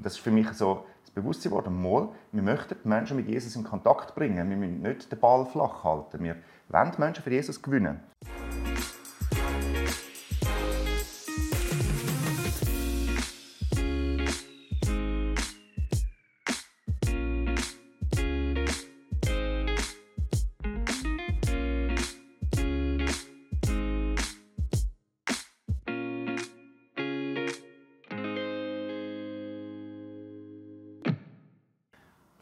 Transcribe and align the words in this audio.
Und 0.00 0.06
das 0.06 0.14
ist 0.14 0.20
für 0.20 0.30
mich 0.30 0.48
so 0.54 0.86
das 1.02 1.10
Bewusstsein 1.10 1.50
geworden, 1.50 1.82
mal, 1.82 2.08
wir 2.32 2.42
möchten 2.42 2.74
die 2.82 2.88
Menschen 2.88 3.18
mit 3.18 3.28
Jesus 3.28 3.54
in 3.54 3.64
Kontakt 3.64 4.14
bringen. 4.14 4.48
Wir 4.48 4.56
müssen 4.56 4.80
nicht 4.80 5.12
den 5.12 5.20
Ball 5.20 5.44
flach 5.44 5.84
halten. 5.84 6.24
Wir 6.24 6.36
wollen 6.70 6.92
die 6.96 7.00
Menschen 7.02 7.22
für 7.22 7.30
Jesus 7.30 7.60
gewinnen. 7.60 8.00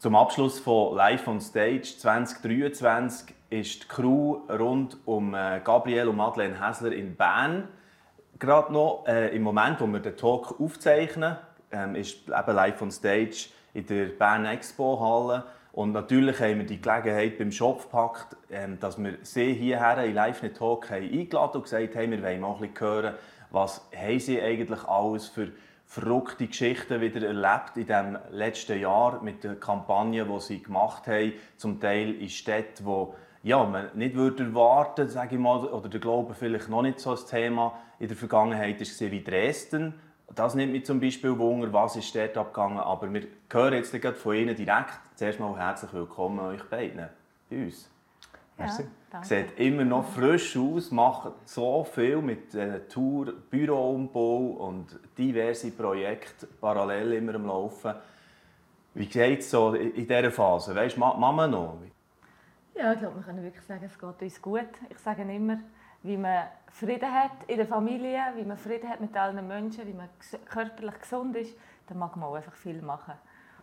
Zum 0.09 0.15
Abschluss 0.15 0.57
von 0.57 0.95
Live 0.95 1.27
on 1.27 1.39
Stage 1.39 1.83
2023 1.99 3.31
ist 3.51 3.83
die 3.83 3.87
Crew 3.87 4.39
rund 4.49 4.97
um 5.05 5.35
äh, 5.35 5.61
Gabriel 5.63 6.07
und 6.07 6.15
Madeleine 6.15 6.67
Häsler 6.67 6.93
in 6.93 7.15
Bern. 7.15 7.67
Gerade 8.39 8.73
noch 8.73 9.05
äh, 9.07 9.27
im 9.35 9.43
Moment, 9.43 9.79
wo 9.79 9.85
wir 9.85 9.99
den 9.99 10.17
Talk 10.17 10.59
aufzeichnen, 10.59 11.37
ähm, 11.71 11.93
ist 11.93 12.27
eben 12.27 12.55
Live 12.55 12.81
on 12.81 12.89
Stage 12.89 13.49
in 13.75 13.85
der 13.85 14.05
Bern 14.05 14.45
Expo 14.45 14.99
Halle. 14.99 15.43
Und 15.73 15.91
natürlich 15.91 16.39
haben 16.39 16.57
wir 16.57 16.65
die 16.65 16.81
Gelegenheit 16.81 17.37
beim 17.37 17.51
Shopfpakt, 17.51 18.35
ähm, 18.49 18.79
dass 18.79 18.97
wir 18.97 19.19
sie 19.21 19.53
hierher 19.53 20.03
in 20.03 20.15
Live 20.15 20.41
Talk 20.57 20.89
haben 20.89 21.03
eingeladen 21.03 21.57
und 21.57 21.63
gesagt 21.65 21.95
haben, 21.95 22.09
wir 22.09 22.23
wollen 22.23 22.41
mal 22.41 22.55
ein 22.55 22.61
bisschen 22.61 22.79
hören, 22.79 23.13
was 23.51 23.87
haben 23.95 24.19
sie 24.19 24.41
eigentlich 24.41 24.83
alles 24.85 25.27
für 25.27 25.49
verrückte 25.89 26.45
Geschichten 26.45 27.01
wieder 27.01 27.27
erlebt 27.27 27.75
in 27.75 27.87
dem 27.87 28.19
letzten 28.29 28.79
Jahr 28.79 29.21
mit 29.23 29.43
den 29.43 29.59
Kampagnen, 29.59 30.31
die 30.31 30.39
sie 30.39 30.61
gemacht 30.61 31.07
haben, 31.07 31.33
zum 31.57 31.79
Teil 31.79 32.13
in 32.13 32.29
Städten, 32.29 32.85
wo 32.85 33.15
ja, 33.41 33.63
man 33.63 33.89
nicht 33.95 34.15
würde 34.15 34.43
erwarten, 34.43 35.09
sage 35.09 35.35
ich 35.35 35.41
mal, 35.41 35.65
oder 35.65 35.89
der 35.89 35.99
Glaube 35.99 36.35
vielleicht 36.35 36.69
noch 36.69 36.83
nicht 36.83 36.99
so 36.99 37.11
ein 37.11 37.19
Thema 37.27 37.73
in 37.97 38.07
der 38.07 38.17
Vergangenheit 38.17 38.79
ist 38.81 39.01
wie 39.01 39.23
Dresden. 39.23 39.95
Das 40.35 40.53
nimmt 40.53 40.73
mich 40.73 40.85
zum 40.85 40.99
Beispiel 40.99 41.35
Wunder, 41.39 41.73
was 41.73 41.95
ist 41.95 42.13
dort 42.15 42.37
abgegangen. 42.37 42.77
Aber 42.77 43.11
wir 43.11 43.23
hören 43.51 43.73
jetzt 43.73 43.95
von 44.17 44.35
Ihnen 44.35 44.55
direkt. 44.55 44.99
Zuerst 45.15 45.39
mal 45.39 45.57
herzlich 45.57 45.91
willkommen 45.91 46.39
euch 46.39 46.63
beiden 46.65 47.09
bei 47.49 47.63
uns. 47.63 47.89
Merci. 48.57 48.83
Sieht 49.23 49.59
immer 49.59 49.85
noch 49.85 50.05
frisch 50.05 50.55
aus, 50.55 50.91
macht 50.91 51.31
so 51.45 51.83
viel 51.83 52.21
mit 52.21 52.53
äh, 52.53 52.87
Tour, 52.87 53.33
Büroumbau 53.49 54.37
und 54.67 54.99
diverse 55.17 55.71
Projekte 55.71 56.47
parallel 56.61 57.13
immer 57.13 57.35
am 57.35 57.47
Laufen. 57.47 57.93
Wie 58.93 59.07
geht 59.07 59.39
es 59.39 59.51
so 59.51 59.73
in 59.73 60.07
dieser 60.07 60.31
Phase? 60.31 60.75
Weißt 60.75 60.95
du, 60.95 60.99
Mama 60.99 61.47
noch? 61.47 61.77
Ja, 62.75 62.93
ich 62.93 62.99
glaube, 62.99 63.17
wir 63.17 63.23
können 63.23 63.43
wirklich 63.43 63.65
sagen, 63.65 63.83
es 63.83 63.97
geht 63.97 64.21
uns 64.21 64.41
gut. 64.41 64.69
Ich 64.89 64.99
sage 64.99 65.23
immer, 65.23 65.59
wie 66.03 66.17
man 66.17 66.47
Frieden 66.71 67.11
hat 67.11 67.31
in 67.47 67.57
der 67.57 67.67
Familie, 67.67 68.21
wie 68.35 68.43
man 68.43 68.57
Frieden 68.57 68.89
hat 68.89 69.01
mit 69.01 69.15
allen 69.17 69.47
Menschen, 69.47 69.87
wie 69.87 69.93
man 69.93 70.09
körperlich 70.45 70.99
gesund 70.99 71.35
ist, 71.35 71.55
dann 71.87 71.97
mag 71.97 72.15
man 72.15 72.29
auch 72.29 72.35
einfach 72.35 72.55
viel 72.55 72.81
machen. 72.81 73.15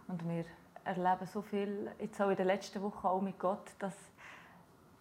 Und 0.09 0.29
wir 0.29 0.45
erleben 0.85 1.27
so 1.27 1.43
viel, 1.43 1.91
jetzt 1.99 2.21
auch 2.21 2.31
in 2.31 2.37
der 2.37 2.47
letzten 2.47 2.83
Woche 2.83 3.09
auch 3.09 3.21
mit 3.21 3.39
Gott, 3.39 3.71
dass 3.79 3.95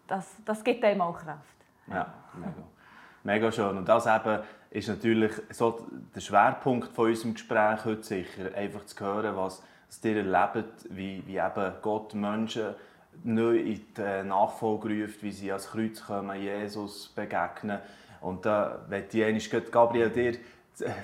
das, 0.08 0.36
das 0.45 0.64
gibt 0.64 0.84
einem 0.84 1.02
auch 1.02 1.17
Kraft. 1.17 1.56
Ja, 1.88 2.14
mega. 2.34 2.53
Mega 3.23 3.52
schön. 3.52 3.78
Und 3.78 3.89
das 3.89 4.06
eben 4.06 4.39
ist 4.70 4.88
natürlich 4.88 5.31
so 5.50 5.88
der 6.16 6.20
Schwerpunkt 6.20 6.94
von 6.94 7.09
unserem 7.09 7.34
Gespräch 7.34 7.84
heute 7.86 8.03
sicher, 8.03 8.53
einfach 8.56 8.86
zu 8.86 9.03
hören, 9.03 9.36
was, 9.36 9.64
ihr 10.03 10.17
erlebt, 10.17 10.86
wie, 10.89 11.23
wie 11.25 11.38
eben 11.38 11.73
Gott 11.81 12.14
Menschen 12.14 12.75
neu 13.23 13.58
in 13.58 13.81
die 13.97 14.28
Nachfolge 14.28 14.89
ruft, 14.89 15.23
wie 15.23 15.31
sie 15.31 15.52
ans 15.52 15.72
Kreuz 15.72 16.06
kommen, 16.06 16.40
Jesus 16.40 17.07
begegnen. 17.09 17.80
Und 18.22 18.46
da 18.46 18.85
möchte 18.90 19.18
ich 19.18 19.72
Gabriel 19.72 20.09
dir 20.09 20.38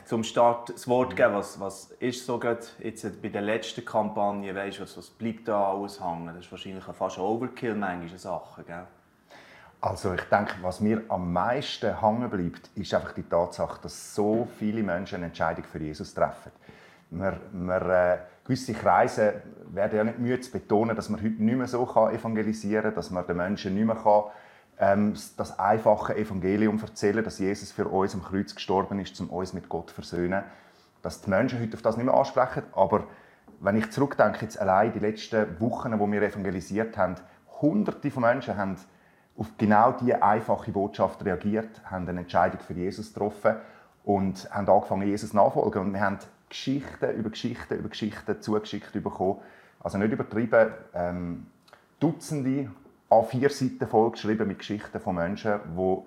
zum 0.05 0.23
Start 0.23 0.69
das 0.69 0.87
Wort 0.87 1.15
geben. 1.15 1.33
Was, 1.33 1.59
was 1.59 1.91
ist 1.99 2.25
so 2.25 2.37
gerade 2.37 2.61
jetzt 2.79 3.21
bei 3.21 3.29
der 3.29 3.41
letzten 3.41 3.85
Kampagne, 3.85 4.53
weißt, 4.53 4.81
was, 4.81 4.97
was 4.97 5.09
bleibt 5.09 5.47
da 5.47 5.71
alles 5.71 6.03
hängen? 6.03 6.27
Das 6.27 6.45
ist 6.45 6.51
wahrscheinlich 6.51 6.83
fast 6.83 7.17
ein 7.17 7.23
Overkill 7.23 7.75
manchmal 7.75 8.17
Sachen, 8.17 8.65
gell? 8.65 8.85
Also 9.83 10.13
ich 10.13 10.21
denke, 10.21 10.53
was 10.61 10.79
mir 10.79 11.01
am 11.09 11.33
meisten 11.33 11.99
hängen 11.99 12.29
bleibt, 12.29 12.69
ist 12.75 12.93
einfach 12.93 13.13
die 13.13 13.23
Tatsache, 13.23 13.79
dass 13.81 14.13
so 14.13 14.47
viele 14.59 14.83
Menschen 14.83 15.15
eine 15.15 15.25
Entscheidung 15.27 15.63
für 15.63 15.79
Jesus 15.79 16.13
treffen. 16.13 16.51
Wir, 17.09 17.39
wir, 17.51 17.81
äh, 17.81 18.17
gewisse 18.43 18.73
Kreise 18.73 19.41
werden 19.71 19.97
ja 19.97 20.03
nicht 20.03 20.19
müde 20.19 20.39
zu 20.39 20.51
betonen, 20.51 20.95
dass 20.95 21.09
man 21.09 21.19
heute 21.21 21.41
nicht 21.41 21.57
mehr 21.57 21.67
so 21.67 21.83
evangelisieren 21.83 22.83
kann, 22.83 22.95
dass 22.95 23.09
man 23.09 23.25
den 23.25 23.37
Menschen 23.37 23.73
nicht 23.73 23.85
mehr 23.85 23.95
kann, 23.95 24.25
ähm, 24.81 25.13
das 25.37 25.59
einfache 25.59 26.17
Evangelium 26.17 26.81
erzählen, 26.81 27.23
dass 27.23 27.37
Jesus 27.37 27.71
für 27.71 27.87
uns 27.87 28.15
am 28.15 28.23
Kreuz 28.23 28.55
gestorben 28.55 28.99
ist, 28.99 29.19
um 29.21 29.29
uns 29.29 29.53
mit 29.53 29.69
Gott 29.69 29.89
zu 29.89 29.95
versöhnen. 29.95 30.43
Dass 31.03 31.21
die 31.21 31.29
Menschen 31.29 31.61
heute 31.61 31.75
auf 31.75 31.83
das 31.83 31.97
nicht 31.97 32.07
mehr 32.07 32.15
ansprechen. 32.15 32.63
Aber 32.73 33.05
wenn 33.59 33.77
ich 33.77 33.91
zurückdenke, 33.91 34.39
jetzt 34.41 34.59
allein 34.59 34.91
die 34.91 34.99
letzten 34.99 35.59
Wochen, 35.61 35.97
wo 35.99 36.11
wir 36.11 36.23
evangelisiert 36.23 36.97
haben, 36.97 37.15
Hunderte 37.61 38.09
von 38.09 38.23
Menschen 38.23 38.57
haben 38.57 38.75
auf 39.37 39.47
genau 39.57 39.91
diese 39.91 40.21
einfache 40.23 40.71
Botschaft 40.71 41.23
reagiert, 41.23 41.69
haben 41.85 42.09
eine 42.09 42.21
Entscheidung 42.21 42.59
für 42.59 42.73
Jesus 42.73 43.13
getroffen 43.13 43.57
und 44.03 44.49
haben 44.51 44.67
angefangen, 44.67 45.07
Jesus 45.07 45.33
nachfolgen. 45.33 45.81
Und 45.81 45.93
wir 45.93 46.01
haben 46.01 46.17
Geschichten 46.49 47.11
über 47.11 47.29
Geschichten 47.29 47.75
über 47.75 47.89
Geschichten 47.89 48.41
zugeschickt 48.41 48.93
bekommen. 48.93 49.39
Also 49.79 49.99
nicht 49.99 50.11
übertrieben, 50.11 50.71
ähm, 50.95 51.47
Dutzende 51.99 52.71
A4 53.11 53.49
Seiten 53.49 53.87
vollgeschrieben 53.87 54.47
mit 54.47 54.59
Geschichten 54.59 54.99
von 54.99 55.15
Menschen, 55.15 55.59
die 55.77 55.97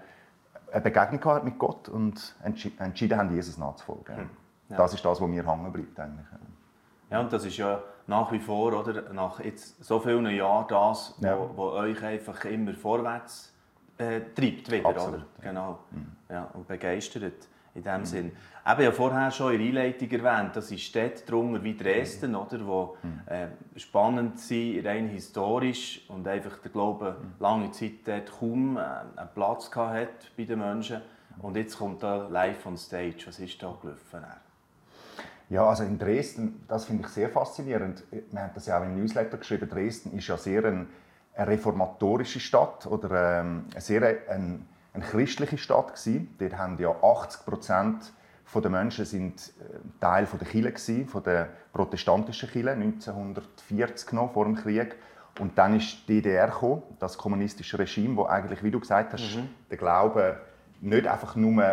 eine 0.72 0.80
Begegnung 0.80 1.24
hatten 1.26 1.44
mit 1.44 1.58
Gott 1.58 1.88
und 1.88 2.34
entschieden 2.42 3.18
haben, 3.18 3.34
Jesus 3.34 3.58
nachzufolgen. 3.58 4.16
Hm. 4.16 4.30
Ja. 4.70 4.76
Das 4.78 4.94
ist 4.94 5.04
das, 5.04 5.20
was 5.20 5.28
mir 5.28 5.46
hängen 5.46 5.72
bleibt. 5.72 6.00
Eigentlich. 6.00 6.26
Ja, 7.10 7.20
und 7.20 7.32
das 7.32 7.44
ist 7.44 7.56
ja 7.58 7.82
nach 8.06 8.32
wie 8.32 8.40
vor, 8.40 8.72
oder, 8.72 9.12
nach 9.12 9.38
jetzt 9.40 9.84
so 9.84 10.00
vielen 10.00 10.26
Jahren, 10.26 10.66
das, 10.68 11.14
ja. 11.20 11.38
wo 11.54 11.70
euch 11.70 12.02
einfach 12.02 12.44
immer 12.46 12.74
vorwärts 12.74 13.52
äh, 13.98 14.20
treibt 14.34 14.70
wieder, 14.70 14.88
Absolut, 14.88 15.14
oder? 15.14 15.26
Genau. 15.42 15.78
Mhm. 15.90 16.06
Ja, 16.28 16.50
und 16.54 16.66
begeistert 16.66 17.48
in 17.74 17.82
dem 17.82 18.00
mhm. 18.00 18.04
Sinn. 18.06 18.32
Eben 18.66 18.82
ja 18.82 18.92
vorher 18.92 19.30
schon 19.30 19.52
in 19.52 19.58
der 19.58 19.68
Einleitung 19.68 20.10
erwähnt, 20.10 20.56
das 20.56 20.68
sind 20.68 20.80
Städte 20.80 21.24
drunter 21.26 21.62
wie 21.62 21.76
Dresden, 21.76 22.30
mhm. 22.30 22.36
oder, 22.36 22.66
wo 22.66 22.96
mhm. 23.02 23.20
äh, 23.26 23.48
spannend 23.76 24.38
sind, 24.38 24.86
rein 24.86 25.08
historisch 25.08 26.04
und 26.08 26.26
einfach 26.26 26.58
der 26.58 26.70
Glaube 26.70 27.16
mhm. 27.20 27.34
lange 27.40 27.70
Zeit 27.72 28.06
dort 28.06 28.32
kaum 28.38 28.76
äh, 28.76 28.80
einen 28.80 29.28
Platz 29.34 29.70
hat 29.74 30.36
bei 30.36 30.44
den 30.44 30.60
Menschen. 30.60 31.00
Und 31.42 31.56
jetzt 31.56 31.76
kommt 31.76 32.02
da 32.02 32.28
live 32.28 32.64
on 32.66 32.76
stage. 32.76 33.24
Was 33.26 33.40
ist 33.40 33.60
da 33.60 33.76
gelaufen? 33.80 34.24
Ja, 35.50 35.66
also 35.68 35.82
in 35.82 35.98
Dresden, 35.98 36.64
das 36.68 36.86
finde 36.86 37.06
ich 37.06 37.08
sehr 37.08 37.28
faszinierend. 37.28 38.04
Wir 38.10 38.40
haben 38.40 38.52
das 38.54 38.66
ja 38.66 38.78
auch 38.78 38.84
im 38.84 38.96
Newsletter 38.96 39.36
geschrieben. 39.36 39.68
Dresden 39.68 40.16
ist 40.16 40.26
ja 40.28 40.36
sehr 40.36 40.64
eine, 40.64 40.86
eine 41.34 41.48
reformatorische 41.48 42.40
Stadt 42.40 42.86
oder 42.86 43.40
ähm, 43.40 43.66
eine 43.72 43.80
sehr 43.80 44.02
eine, 44.28 44.60
eine 44.94 45.04
christliche 45.04 45.58
Stadt 45.58 45.94
gewesen. 45.94 46.34
Dort 46.38 46.56
haben 46.56 46.78
ja 46.78 46.90
80 46.90 47.44
Prozent 47.44 48.12
der 48.62 48.70
Menschen 48.70 49.04
sind 49.04 49.52
äh, 49.60 49.78
Teil 50.00 50.26
der 50.26 50.46
Kirche 50.46 50.70
gewesen, 50.70 51.08
von 51.08 51.22
der 51.22 51.48
protestantischen 51.72 52.48
Kirche 52.50 52.70
1940 52.70 54.12
noch 54.12 54.32
vor 54.32 54.44
dem 54.44 54.54
Krieg. 54.54 54.94
Und 55.40 55.58
dann 55.58 55.76
ist 55.76 56.08
die 56.08 56.22
DDR 56.22 56.46
gekommen, 56.46 56.82
das 57.00 57.18
kommunistische 57.18 57.78
Regime, 57.78 58.16
wo 58.16 58.26
eigentlich, 58.26 58.62
wie 58.62 58.70
du 58.70 58.78
gesagt 58.78 59.12
hast, 59.12 59.36
mhm. 59.36 59.48
der 59.68 59.78
Glaube 59.78 60.40
nicht 60.80 61.06
einfach 61.06 61.34
nur 61.34 61.64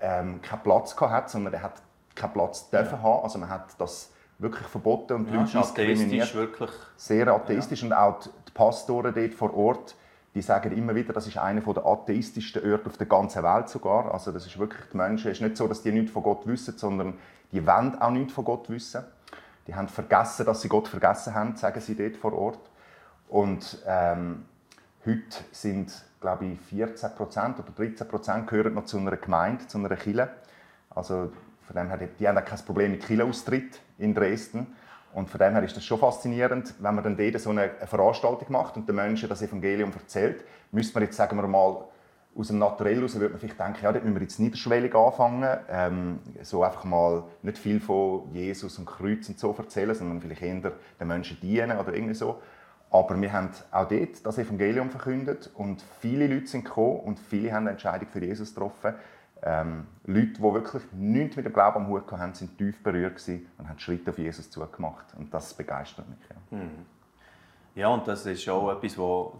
ähm, 0.00 0.40
keinen 0.40 0.62
Platz 0.62 0.94
hat, 1.00 1.30
sondern 1.30 1.54
er 1.54 1.62
hat 1.62 1.82
keinen 2.14 2.32
Platz 2.32 2.70
dürfen 2.70 2.98
ja. 2.98 3.02
haben. 3.02 3.24
Also 3.24 3.38
man 3.38 3.48
hat 3.48 3.74
das 3.78 4.12
wirklich 4.38 4.66
verboten 4.68 5.14
und 5.14 5.28
ja, 5.28 5.40
Leute 5.40 5.58
diskriminiert. 5.58 6.34
Wirklich. 6.34 6.70
Sehr 6.96 7.28
atheistisch 7.28 7.82
ja. 7.82 7.86
und 7.88 7.92
auch 7.92 8.20
die 8.20 8.52
Pastoren 8.52 9.12
dort 9.12 9.34
vor 9.34 9.54
Ort, 9.54 9.96
die 10.34 10.42
sagen 10.42 10.72
immer 10.72 10.94
wieder, 10.94 11.12
das 11.12 11.26
ist 11.26 11.38
einer 11.38 11.60
der 11.60 11.84
atheistischsten 11.84 12.70
Orte 12.70 12.86
auf 12.86 12.96
der 12.96 13.06
ganzen 13.06 13.42
Welt 13.42 13.68
sogar. 13.68 14.12
Also 14.12 14.30
das 14.30 14.46
ist 14.46 14.58
wirklich 14.58 14.82
die 14.92 14.96
Menschen. 14.96 15.30
Es 15.30 15.38
ist 15.38 15.42
nicht 15.42 15.56
so, 15.56 15.66
dass 15.66 15.82
die 15.82 15.90
nichts 15.90 16.12
von 16.12 16.22
Gott 16.22 16.46
wissen, 16.46 16.78
sondern 16.78 17.14
die 17.50 17.66
wollen 17.66 18.00
auch 18.00 18.10
nichts 18.10 18.32
von 18.32 18.44
Gott 18.44 18.70
wissen. 18.70 19.02
Die 19.66 19.74
haben 19.74 19.88
vergessen, 19.88 20.46
dass 20.46 20.62
sie 20.62 20.68
Gott 20.68 20.88
vergessen 20.88 21.34
haben, 21.34 21.56
sagen 21.56 21.80
sie 21.80 21.96
dort 21.96 22.16
vor 22.16 22.32
Ort. 22.32 22.60
Und 23.28 23.78
ähm, 23.86 24.44
heute 25.04 25.44
sind, 25.50 25.92
glaube 26.20 26.46
ich, 26.46 26.60
14 26.60 27.10
oder 27.18 27.72
13 27.76 28.46
gehören 28.46 28.74
noch 28.74 28.84
zu 28.84 28.98
einer 28.98 29.16
Gemeinde, 29.16 29.66
zu 29.66 29.78
einer 29.78 29.96
Kirche. 29.96 30.28
Also 30.90 31.32
von 31.62 31.76
dem 31.76 31.88
her, 31.88 32.08
die 32.18 32.28
haben 32.28 32.38
auch 32.38 32.44
kein 32.44 32.58
Problem 32.60 32.92
mit 32.92 33.04
Killer-Austritt 33.04 33.80
in 33.98 34.14
Dresden. 34.14 34.66
Und 35.12 35.28
von 35.28 35.38
dem 35.38 35.52
her 35.52 35.62
ist 35.62 35.76
das 35.76 35.84
schon 35.84 35.98
faszinierend, 35.98 36.74
wenn 36.78 36.94
man 36.94 37.02
dann 37.02 37.16
dort 37.16 37.40
so 37.40 37.50
eine 37.50 37.70
Veranstaltung 37.86 38.52
macht 38.52 38.76
und 38.76 38.88
den 38.88 38.96
Menschen 38.96 39.28
das 39.28 39.42
Evangelium 39.42 39.92
erzählt, 39.92 40.44
müsste 40.70 40.94
man 40.94 41.04
jetzt, 41.04 41.16
sagen 41.16 41.36
wir 41.36 41.46
mal, 41.46 41.84
aus 42.36 42.46
dem 42.46 42.58
Naturell 42.58 42.96
heraus 42.96 43.18
würde 43.18 43.30
man 43.30 43.40
vielleicht 43.40 43.58
denken, 43.58 43.78
ja, 43.82 43.92
dort 43.92 44.04
müssen 44.04 44.14
wir 44.14 44.22
jetzt 44.22 44.38
niederschwellig 44.38 44.94
anfangen, 44.94 45.58
ähm, 45.68 46.18
so 46.42 46.62
einfach 46.62 46.84
mal 46.84 47.24
nicht 47.42 47.58
viel 47.58 47.80
von 47.80 48.32
Jesus 48.32 48.78
und 48.78 48.86
Kreuz 48.86 49.28
und 49.28 49.38
so 49.38 49.54
erzählen, 49.56 49.94
sondern 49.94 50.20
vielleicht 50.20 50.42
eher 50.42 50.72
den 51.00 51.08
Menschen 51.08 51.38
dienen 51.40 51.78
oder 51.78 51.92
irgendwie 51.92 52.14
so. 52.14 52.40
Aber 52.90 53.20
wir 53.20 53.32
haben 53.32 53.50
auch 53.70 53.88
dort 53.88 54.24
das 54.24 54.38
Evangelium 54.38 54.90
verkündet 54.90 55.50
und 55.54 55.82
viele 56.00 56.26
Leute 56.26 56.46
sind 56.46 56.64
gekommen 56.64 57.00
und 57.00 57.18
viele 57.18 57.52
haben 57.52 57.64
eine 57.64 57.70
Entscheidung 57.70 58.08
für 58.08 58.24
Jesus 58.24 58.54
getroffen. 58.54 58.94
Ähm, 59.42 59.86
Leute, 60.04 60.34
die 60.34 60.42
wirklich 60.42 60.82
nichts 60.92 61.36
mit 61.36 61.46
dem 61.46 61.52
Glauben 61.52 61.84
am 61.84 61.88
Hut 61.88 62.10
hatten, 62.12 62.34
sind 62.34 62.58
tief 62.58 62.82
berührt 62.82 63.22
und 63.58 63.68
haben 63.68 63.78
Schritte 63.78 64.10
auf 64.10 64.18
Jesus 64.18 64.50
zugemacht. 64.50 65.06
Und 65.16 65.32
das 65.32 65.54
begeistert 65.54 66.08
mich. 66.08 66.18
Ja, 66.28 66.58
mhm. 66.58 66.86
ja 67.74 67.88
und 67.88 68.06
das 68.06 68.26
ist 68.26 68.48
auch 68.48 68.70
etwas, 68.70 68.96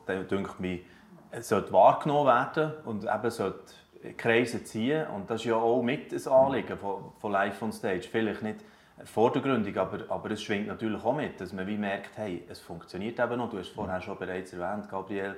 das, 0.06 0.26
denke 0.28 0.50
ich, 0.62 1.46
sollte 1.46 1.72
wahrgenommen 1.72 2.26
werden 2.26 2.72
und 2.84 3.04
eben 3.04 3.30
sollte 3.30 3.74
Kreise 4.16 4.64
ziehen. 4.64 5.06
Und 5.08 5.28
das 5.28 5.40
ist 5.40 5.46
ja 5.46 5.56
auch 5.56 5.82
mit 5.82 6.12
ein 6.12 6.32
Anliegen 6.32 6.78
von, 6.78 7.12
von 7.18 7.32
Live 7.32 7.60
on 7.60 7.72
Stage. 7.72 8.08
Vielleicht 8.10 8.42
nicht 8.42 8.60
vordergründig, 9.04 9.76
aber, 9.78 9.98
aber 10.08 10.30
es 10.30 10.42
schwingt 10.42 10.66
natürlich 10.66 11.02
auch 11.04 11.14
mit, 11.14 11.40
dass 11.40 11.52
man 11.52 11.66
wie 11.66 11.76
merkt, 11.76 12.16
hey, 12.16 12.44
es 12.48 12.60
funktioniert 12.60 13.18
eben 13.18 13.36
noch. 13.36 13.50
Du 13.50 13.58
hast 13.58 13.68
vorhin 13.68 14.00
schon 14.02 14.18
bereits 14.18 14.52
erwähnt, 14.52 14.88
Gabriel. 14.88 15.36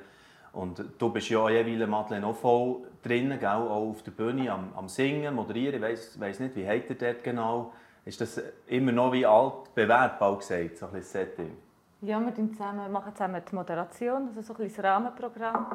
Und 0.53 0.85
du 0.99 1.09
bist 1.11 1.31
ja 1.31 1.49
jeweils, 1.49 1.89
Madeleine, 1.89 2.27
auch 2.27 2.37
voll 2.37 2.83
drin, 3.03 3.31
gell? 3.39 3.49
auch 3.49 3.89
auf 3.89 4.03
der 4.03 4.11
Bühne, 4.11 4.53
am, 4.53 4.71
am 4.77 4.89
Singen, 4.89 5.35
moderieren. 5.35 5.77
Ich 5.77 5.83
weiss, 5.83 6.21
weiss 6.21 6.41
nicht, 6.41 6.57
wie 6.57 6.67
heißt 6.67 6.91
ihr 6.91 6.97
dort 6.97 7.25
genau? 7.25 7.73
Ist 8.05 8.21
das 8.21 8.41
immer 8.67 8.93
noch 8.93 9.13
wie 9.13 9.25
alt 9.25 9.75
bewährt, 9.75 10.19
bald 10.19 10.41
gesagt, 10.41 10.77
so 10.77 10.87
ein 10.87 10.93
bisschen 10.93 11.27
Setting? 11.27 11.57
Ja, 12.05 12.21
wir 12.21 12.35
zusammen, 12.35 12.91
machen 12.91 13.15
zusammen 13.15 13.41
die 13.49 13.55
Moderation, 13.55 14.27
also 14.27 14.43
so 14.43 14.61
ein 14.61 14.69
das 14.69 14.83
Rahmenprogramm. 14.83 15.67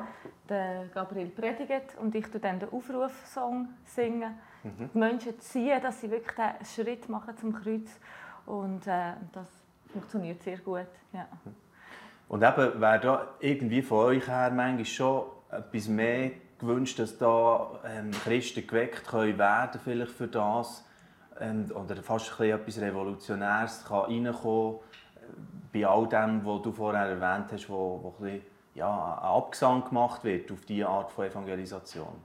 Der 0.49 0.87
Gabriel 0.93 1.29
predigt 1.29 1.97
und 2.01 2.13
ich 2.13 2.27
tue 2.27 2.41
dann 2.41 2.59
den 2.59 2.69
Aufrufsong 2.69 3.69
singen. 3.85 4.37
Mhm. 4.61 4.89
Die 4.93 4.97
Menschen 4.97 5.39
ziehen, 5.39 5.81
dass 5.81 6.01
sie 6.01 6.11
wirklich 6.11 6.37
einen 6.37 6.65
Schritt 6.65 7.07
machen 7.07 7.37
zum 7.37 7.53
Kreuz 7.53 7.89
und 8.45 8.85
äh, 8.87 9.13
das 9.31 9.47
funktioniert 9.93 10.43
sehr 10.43 10.57
gut. 10.57 10.87
Ja. 11.13 11.27
Und 12.27 12.43
eben, 12.43 12.81
wäre 12.81 12.99
da 12.99 13.27
irgendwie 13.39 13.81
von 13.81 14.05
euch 14.05 14.27
her 14.27 14.51
manchmal 14.51 14.85
schon 14.85 15.23
etwas 15.49 15.87
mehr 15.87 16.31
gewünscht, 16.59 16.99
dass 16.99 17.17
da 17.17 17.79
ähm, 17.85 18.11
Christen 18.11 18.65
geweckt 18.67 19.07
können 19.07 19.37
werden 19.37 19.79
vielleicht 19.83 20.11
für 20.11 20.27
das 20.27 20.83
ähm, 21.39 21.71
oder 21.73 21.95
fast 21.97 22.39
ein 22.39 22.49
etwas 22.49 22.79
Revolutionäres 22.79 23.85
kann 23.85 24.05
reinkommen 24.05 24.79
bei 25.73 25.85
all 25.85 26.07
dem, 26.07 26.45
was 26.45 26.61
du 26.61 26.71
vorher 26.71 27.07
erwähnt 27.07 27.51
hast, 27.51 27.69
wo, 27.69 28.13
wo 28.19 28.25
ein, 28.25 28.41
ja, 28.73 28.87
ein 28.89 29.23
Abgesang 29.23 29.83
gemacht 29.85 30.23
wird 30.23 30.51
auf 30.51 30.65
diese 30.65 30.87
Art 30.87 31.11
von 31.11 31.25
Evangelisation? 31.25 32.15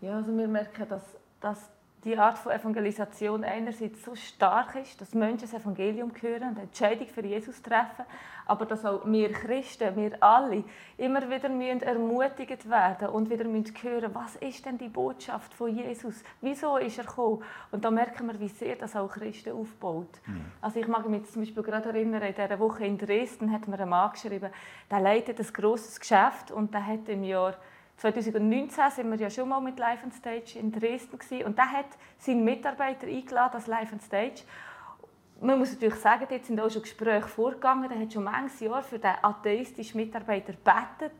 Ja, 0.00 0.16
also 0.16 0.36
wir 0.36 0.48
merken, 0.48 0.86
dass, 0.88 1.02
dass 1.40 1.70
die 2.04 2.16
Art 2.16 2.38
von 2.38 2.52
Evangelisation 2.52 3.44
einerseits 3.44 4.04
so 4.04 4.14
stark 4.14 4.76
ist, 4.76 5.00
dass 5.00 5.14
Menschen 5.14 5.48
das 5.50 5.54
Evangelium 5.54 6.12
hören 6.20 6.42
und 6.42 6.48
eine 6.50 6.62
Entscheidung 6.62 7.08
für 7.08 7.24
Jesus 7.24 7.62
treffen, 7.62 8.04
aber 8.46 8.64
dass 8.64 8.84
auch 8.84 9.04
wir 9.04 9.32
Christen, 9.32 9.96
wir 9.96 10.22
alle, 10.22 10.64
immer 10.96 11.28
wieder 11.30 11.48
müssen 11.48 11.82
ermutigt 11.82 12.68
werden 12.70 13.08
und 13.08 13.28
wieder 13.28 13.44
müssen 13.44 13.74
hören, 13.82 14.14
was 14.14 14.36
ist 14.36 14.64
denn 14.64 14.78
die 14.78 14.88
Botschaft 14.88 15.52
von 15.52 15.74
Jesus? 15.74 16.22
Wieso 16.40 16.76
ist 16.76 16.98
er 16.98 17.04
gekommen? 17.04 17.42
Und 17.70 17.84
da 17.84 17.90
merken 17.90 18.26
wir, 18.28 18.38
wie 18.40 18.48
sehr 18.48 18.76
das 18.76 18.96
auch 18.96 19.10
Christen 19.10 19.52
aufbaut. 19.52 20.20
Mhm. 20.26 20.44
Also 20.60 20.80
ich 20.80 20.88
mag 20.88 21.08
mich 21.08 21.24
zum 21.26 21.42
Beispiel 21.42 21.62
gerade 21.62 21.88
erinnern, 21.88 22.22
in 22.22 22.34
dieser 22.34 22.58
Woche 22.58 22.86
in 22.86 22.96
Dresden 22.96 23.52
hat 23.52 23.68
mir 23.68 23.78
ein 23.80 23.88
Mann 23.88 24.12
geschrieben, 24.12 24.50
der 24.90 25.00
leitet 25.00 25.40
ein 25.40 25.52
grosses 25.52 25.98
Geschäft 26.00 26.50
und 26.50 26.72
der 26.72 26.86
hat 26.86 27.08
im 27.08 27.24
Jahr 27.24 27.54
2019 27.98 28.90
sind 28.90 29.10
wir 29.10 29.18
ja 29.18 29.30
schon 29.30 29.48
mal 29.48 29.60
mit 29.60 29.78
Live 29.78 30.04
on 30.04 30.12
Stage 30.12 30.58
in 30.58 30.70
Dresden 30.70 31.18
gewesen, 31.18 31.46
und 31.46 31.56
der 31.56 31.72
hat 31.72 31.86
seinen 32.18 32.44
Mitarbeiter 32.44 33.06
eingeladen 33.06 33.54
als 33.54 33.66
Live 33.66 33.92
on 33.92 34.00
Stage. 34.00 34.42
Man 35.40 35.58
muss 35.58 35.72
natürlich 35.72 35.96
sagen, 35.96 36.26
dort 36.28 36.46
sind 36.46 36.58
auch 36.60 36.70
schon 36.70 36.82
Gespräche 36.82 37.28
vorgegangen. 37.28 37.90
Er 37.90 38.00
hat 38.00 38.12
schon 38.12 38.24
manches 38.24 38.60
Jahr 38.60 38.82
für 38.82 38.98
den 38.98 39.12
atheistischen 39.22 40.00
Mitarbeiter 40.00 40.52
gebetet, 40.52 41.12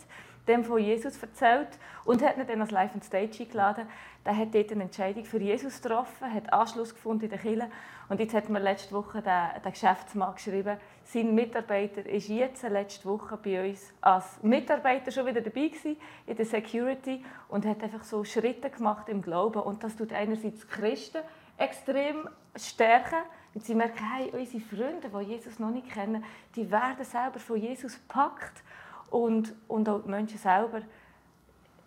dem 0.48 0.64
von 0.64 0.78
Jesus 0.78 1.20
erzählt 1.22 1.68
und 2.04 2.22
hat 2.22 2.38
ihn 2.38 2.46
dann 2.46 2.60
als 2.62 2.70
Live 2.70 2.94
on 2.94 3.02
Stage 3.02 3.40
eingeladen. 3.40 3.86
Der 4.24 4.36
hat 4.36 4.54
dort 4.54 4.72
eine 4.72 4.84
Entscheidung 4.84 5.24
für 5.24 5.38
Jesus 5.38 5.82
getroffen, 5.82 6.32
hat 6.32 6.52
Anschluss 6.52 6.94
gefunden 6.94 7.24
in 7.24 7.30
der 7.30 7.38
Kirche 7.38 7.68
und 8.08 8.20
jetzt 8.20 8.34
hat 8.34 8.48
mir 8.48 8.60
letzte 8.60 8.94
Woche 8.94 9.20
der, 9.20 9.60
der 9.62 9.72
Geschäftsmann 9.72 10.34
geschrieben, 10.34 10.78
sein 11.04 11.34
Mitarbeiter 11.34 12.06
ist 12.06 12.28
jetzt 12.28 12.62
letzte 12.62 13.08
Woche 13.08 13.36
bei 13.36 13.68
uns 13.68 13.92
als 14.00 14.42
Mitarbeiter 14.42 15.10
schon 15.10 15.26
wieder 15.26 15.40
dabei 15.40 15.68
gewesen, 15.68 15.96
in 16.26 16.36
der 16.36 16.46
Security 16.46 17.24
und 17.48 17.66
hat 17.66 17.82
einfach 17.82 18.04
so 18.04 18.24
Schritte 18.24 18.70
gemacht 18.70 19.08
im 19.08 19.22
Glauben 19.22 19.60
und 19.60 19.84
das 19.84 19.96
tut 19.96 20.12
einerseits 20.12 20.66
Christen 20.68 21.22
extrem 21.58 22.28
stärken, 22.56 23.18
und 23.56 23.64
sie 23.64 23.74
merken, 23.74 24.04
hey, 24.04 24.30
unsere 24.38 24.62
Freunde, 24.62 25.08
die 25.08 25.32
Jesus 25.32 25.58
noch 25.58 25.70
nicht 25.70 25.88
kennen, 25.90 26.22
die 26.54 26.70
werden 26.70 27.02
selber 27.06 27.38
von 27.38 27.56
Jesus 27.56 27.94
gepackt 27.94 28.62
und, 29.08 29.54
und 29.66 29.88
auch 29.88 30.02
die 30.02 30.10
Menschen 30.10 30.36
selber 30.36 30.82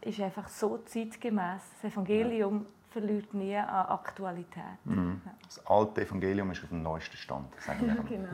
ist 0.02 0.20
einfach 0.20 0.48
so 0.48 0.80
zeitgemäß. 0.80 1.62
Das 1.80 1.92
Evangelium 1.92 2.66
verliert 2.90 3.32
nie 3.36 3.56
an 3.56 3.86
Aktualität. 3.86 4.64
Mhm. 4.84 5.22
Das 5.46 5.64
alte 5.68 6.02
Evangelium 6.02 6.50
ist 6.50 6.64
auf 6.64 6.70
dem 6.70 6.82
neuesten 6.82 7.18
Stand, 7.18 7.54
sagen 7.62 7.86
wir. 7.86 8.04
genau. 8.18 8.28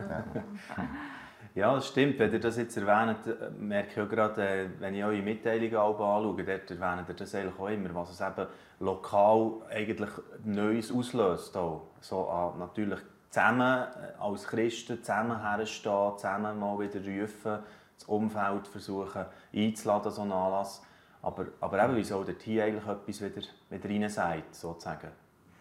Ja. 1.55 1.75
Das 1.75 1.87
stimmt. 1.87 2.17
Wenn 2.17 2.31
ihr 2.31 2.39
das 2.39 2.55
jetzt 2.55 2.77
erwähnt, 2.77 3.19
merke 3.59 3.89
ich 3.91 3.99
auch 3.99 4.09
gerade, 4.09 4.47
äh, 4.47 4.69
wenn 4.79 4.95
ich 4.95 5.03
eure 5.03 5.21
Mitteilungen 5.21 5.75
anschaue, 5.75 6.41
dort 6.41 6.71
erwähnt 6.71 7.09
ihr 7.09 7.15
das 7.15 7.35
eigentlich 7.35 7.59
auch 7.59 7.67
immer, 7.67 7.93
was 7.95 8.11
es 8.11 8.21
eben 8.21 8.47
lokal 8.79 9.55
eigentlich 9.69 10.09
Neues 10.45 10.89
auslöst. 10.89 11.57
Auch. 11.57 11.87
So, 11.99 12.29
äh, 12.29 12.59
natürlich 12.59 12.99
zusammen 13.35 13.83
äh, 13.83 14.21
als 14.21 14.47
Christen 14.47 15.03
zusammen 15.03 15.41
herstehen, 15.41 16.17
zusammen 16.17 16.57
mal 16.57 16.79
wieder 16.79 16.99
rufen, 16.99 17.59
das 17.97 18.07
Umfeld 18.07 18.67
versuchen 18.67 19.25
einzuladen, 19.53 20.11
so 20.11 20.21
einen 20.21 20.31
Anlass. 20.31 20.81
Aber, 21.21 21.47
aber 21.59 21.83
eben, 21.83 21.95
wie 21.97 22.03
soll 22.03 22.23
dort 22.23 22.41
hier 22.41 22.63
eigentlich 22.63 22.87
etwas 22.87 23.21
wieder, 23.21 23.41
wieder 23.69 23.89
rein 23.89 24.09
sagt, 24.09 24.55
sozusagen, 24.55 25.09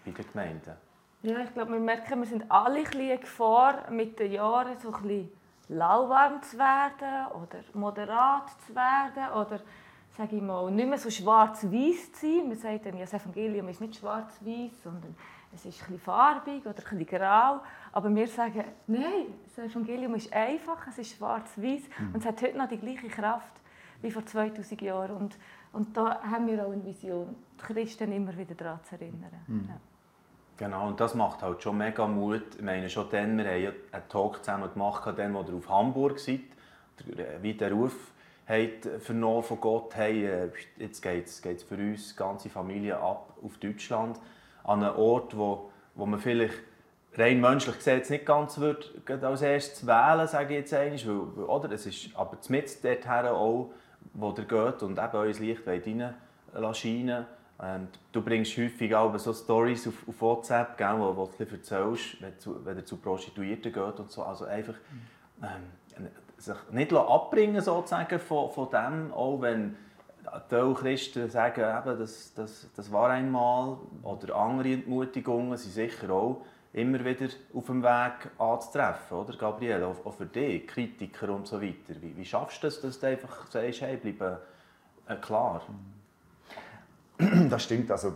bei 0.04 0.12
den 0.12 0.26
Gemeinden? 0.32 0.72
Ja, 1.22 1.38
ich 1.40 1.52
glaube, 1.52 1.72
wir 1.72 1.80
merken, 1.80 2.20
wir 2.20 2.26
sind 2.26 2.50
alle 2.50 2.78
ein 2.78 2.84
bisschen 2.84 3.20
Gefahr, 3.20 3.90
mit 3.90 4.18
den 4.18 4.32
Jahren 4.32 4.78
so 4.78 4.92
ein 4.92 5.02
bisschen 5.02 5.30
lauwarm 5.68 6.42
zu 6.42 6.58
werden 6.58 7.26
oder 7.32 7.64
moderat 7.72 8.50
zu 8.66 8.74
werden 8.74 9.32
oder 9.32 9.60
sage 10.16 10.36
ich 10.36 10.42
mal, 10.42 10.70
nicht 10.70 10.88
mehr 10.88 10.98
so 10.98 11.10
schwarz-weiß 11.10 12.12
zu 12.12 12.20
sein. 12.20 12.48
Man 12.48 12.56
sagt 12.56 12.86
dann, 12.86 12.96
ja, 12.96 13.04
das 13.04 13.14
Evangelium 13.14 13.68
ist 13.68 13.80
nicht 13.80 13.96
schwarz-weiß, 13.96 14.82
sondern 14.84 15.16
es 15.54 15.64
ist 15.64 15.88
ein 15.88 15.98
farbig 15.98 16.66
oder 16.66 16.82
ein 16.90 17.06
grau. 17.06 17.60
Aber 17.92 18.14
wir 18.14 18.26
sagen, 18.26 18.64
nein, 18.86 19.26
das 19.44 19.70
Evangelium 19.70 20.14
ist 20.14 20.32
einfach, 20.32 20.86
es 20.88 20.98
ist 20.98 21.16
schwarz-weiß 21.16 21.82
mhm. 21.98 22.14
und 22.14 22.16
es 22.16 22.26
hat 22.26 22.42
heute 22.42 22.58
noch 22.58 22.68
die 22.68 22.78
gleiche 22.78 23.08
Kraft 23.08 23.52
wie 24.02 24.10
vor 24.10 24.24
2000 24.24 24.82
Jahren. 24.82 25.16
Und, 25.16 25.38
und 25.72 25.96
da 25.96 26.22
haben 26.22 26.46
wir 26.46 26.66
auch 26.66 26.72
eine 26.72 26.84
Vision, 26.84 27.34
die 27.58 27.62
Christen 27.62 28.12
immer 28.12 28.36
wieder 28.36 28.54
daran 28.54 28.80
zu 28.84 28.96
erinnern. 28.96 29.30
Mhm. 29.46 29.68
Ja. 29.68 29.76
Genau, 30.56 30.86
und 30.86 31.00
das 31.00 31.14
macht 31.14 31.42
halt 31.42 31.62
schon 31.62 31.78
mega 31.78 32.06
Mut. 32.06 32.54
Ich 32.56 32.62
meine, 32.62 32.88
schon 32.88 33.08
dann, 33.10 33.38
wir 33.38 33.44
haben 33.44 33.74
einen 33.90 34.08
Talk 34.08 34.44
zusammen 34.44 34.72
gemacht, 34.72 35.12
dann, 35.16 35.34
als 35.34 35.48
ihr 35.48 35.56
auf 35.56 35.68
Hamburg 35.68 36.18
seid, 36.20 36.40
wie 37.42 37.54
der 37.54 37.72
Ruf 37.72 38.12
habt 38.46 38.86
vernommen 39.02 39.42
von 39.42 39.60
Gott, 39.60 39.96
hey, 39.96 40.26
äh, 40.26 40.50
jetzt 40.76 41.02
geht 41.02 41.26
es 41.26 41.62
für 41.62 41.76
uns, 41.76 42.10
die 42.10 42.16
ganze 42.16 42.50
Familie 42.50 42.98
ab 42.98 43.36
auf 43.42 43.56
Deutschland 43.58 44.20
an 44.64 44.82
einen 44.82 44.96
Ort, 44.96 45.36
wo, 45.36 45.70
wo 45.94 46.06
man 46.06 46.18
vielleicht 46.18 46.54
rein 47.16 47.40
menschlich 47.40 47.76
gesehen 47.76 48.02
nicht 48.08 48.26
ganz 48.26 48.58
wird, 48.58 48.92
als 49.08 49.42
erstes 49.42 49.86
wählen, 49.86 50.26
sage 50.26 50.54
ich 50.54 50.60
jetzt 50.60 50.74
einmal, 50.74 51.26
weil, 51.36 51.44
oder? 51.44 51.70
Es 51.72 51.86
ist 51.86 52.10
aber 52.14 52.36
mit 52.48 52.84
dorthin 52.84 53.26
auch, 53.26 53.70
wo 54.14 54.34
ihr 54.36 54.44
geht 54.44 54.82
und 54.82 54.98
eben 54.98 55.10
euer 55.12 55.32
Licht 55.32 55.66
rein 55.66 56.14
scheinen 56.74 57.26
und 57.58 57.88
du 58.10 58.20
bringst 58.20 58.56
häufig 58.58 58.94
auch 58.94 59.16
so 59.18 59.32
Stories 59.32 59.86
auf, 59.86 59.94
auf 60.08 60.20
WhatsApp, 60.20 60.76
gell, 60.76 60.96
wo, 60.98 61.16
wo 61.16 61.30
du 61.38 61.44
erzählst, 61.44 62.20
wenn, 62.20 62.38
zu, 62.38 62.64
wenn 62.64 62.76
du 62.76 62.84
zu 62.84 62.96
Prostituierten 62.96 63.72
geht 63.72 64.00
und 64.00 64.10
so. 64.10 64.24
Also 64.24 64.46
einfach 64.46 64.74
ähm, 65.40 66.08
sich 66.36 66.56
nicht 66.72 66.92
abbringen 66.92 67.62
sozusagen 67.62 68.18
von, 68.18 68.50
von 68.50 68.68
dem, 68.70 69.12
auch 69.12 69.40
wenn 69.40 69.76
Teil 70.48 70.74
Christen 70.74 71.30
sagen, 71.30 71.60
eben, 71.60 71.98
das, 71.98 72.32
das, 72.34 72.66
das 72.74 72.92
war 72.92 73.10
einmal, 73.10 73.76
oder 74.02 74.34
andere 74.36 74.72
Entmutigungen 74.72 75.56
sind 75.56 75.72
sicher 75.72 76.10
auch 76.10 76.42
immer 76.72 77.04
wieder 77.04 77.28
auf 77.54 77.66
dem 77.66 77.82
Weg 77.82 78.30
anzutreffen, 78.36 79.16
oder 79.16 79.36
Gabriel, 79.36 79.84
auch, 79.84 80.04
auch 80.04 80.14
für 80.14 80.26
dich, 80.26 80.66
Kritiker 80.66 81.30
und 81.30 81.46
so 81.46 81.62
weiter. 81.62 81.94
Wie, 82.00 82.16
wie 82.16 82.24
schaffst 82.24 82.62
du 82.62 82.66
das, 82.66 82.80
dass 82.80 82.98
du 82.98 83.06
einfach 83.06 83.46
sagst, 83.46 83.80
hey, 83.80 83.96
bleib 83.96 84.40
äh, 85.06 85.16
klar? 85.16 85.62
Das 87.48 87.62
stimmt, 87.62 87.92
also 87.92 88.14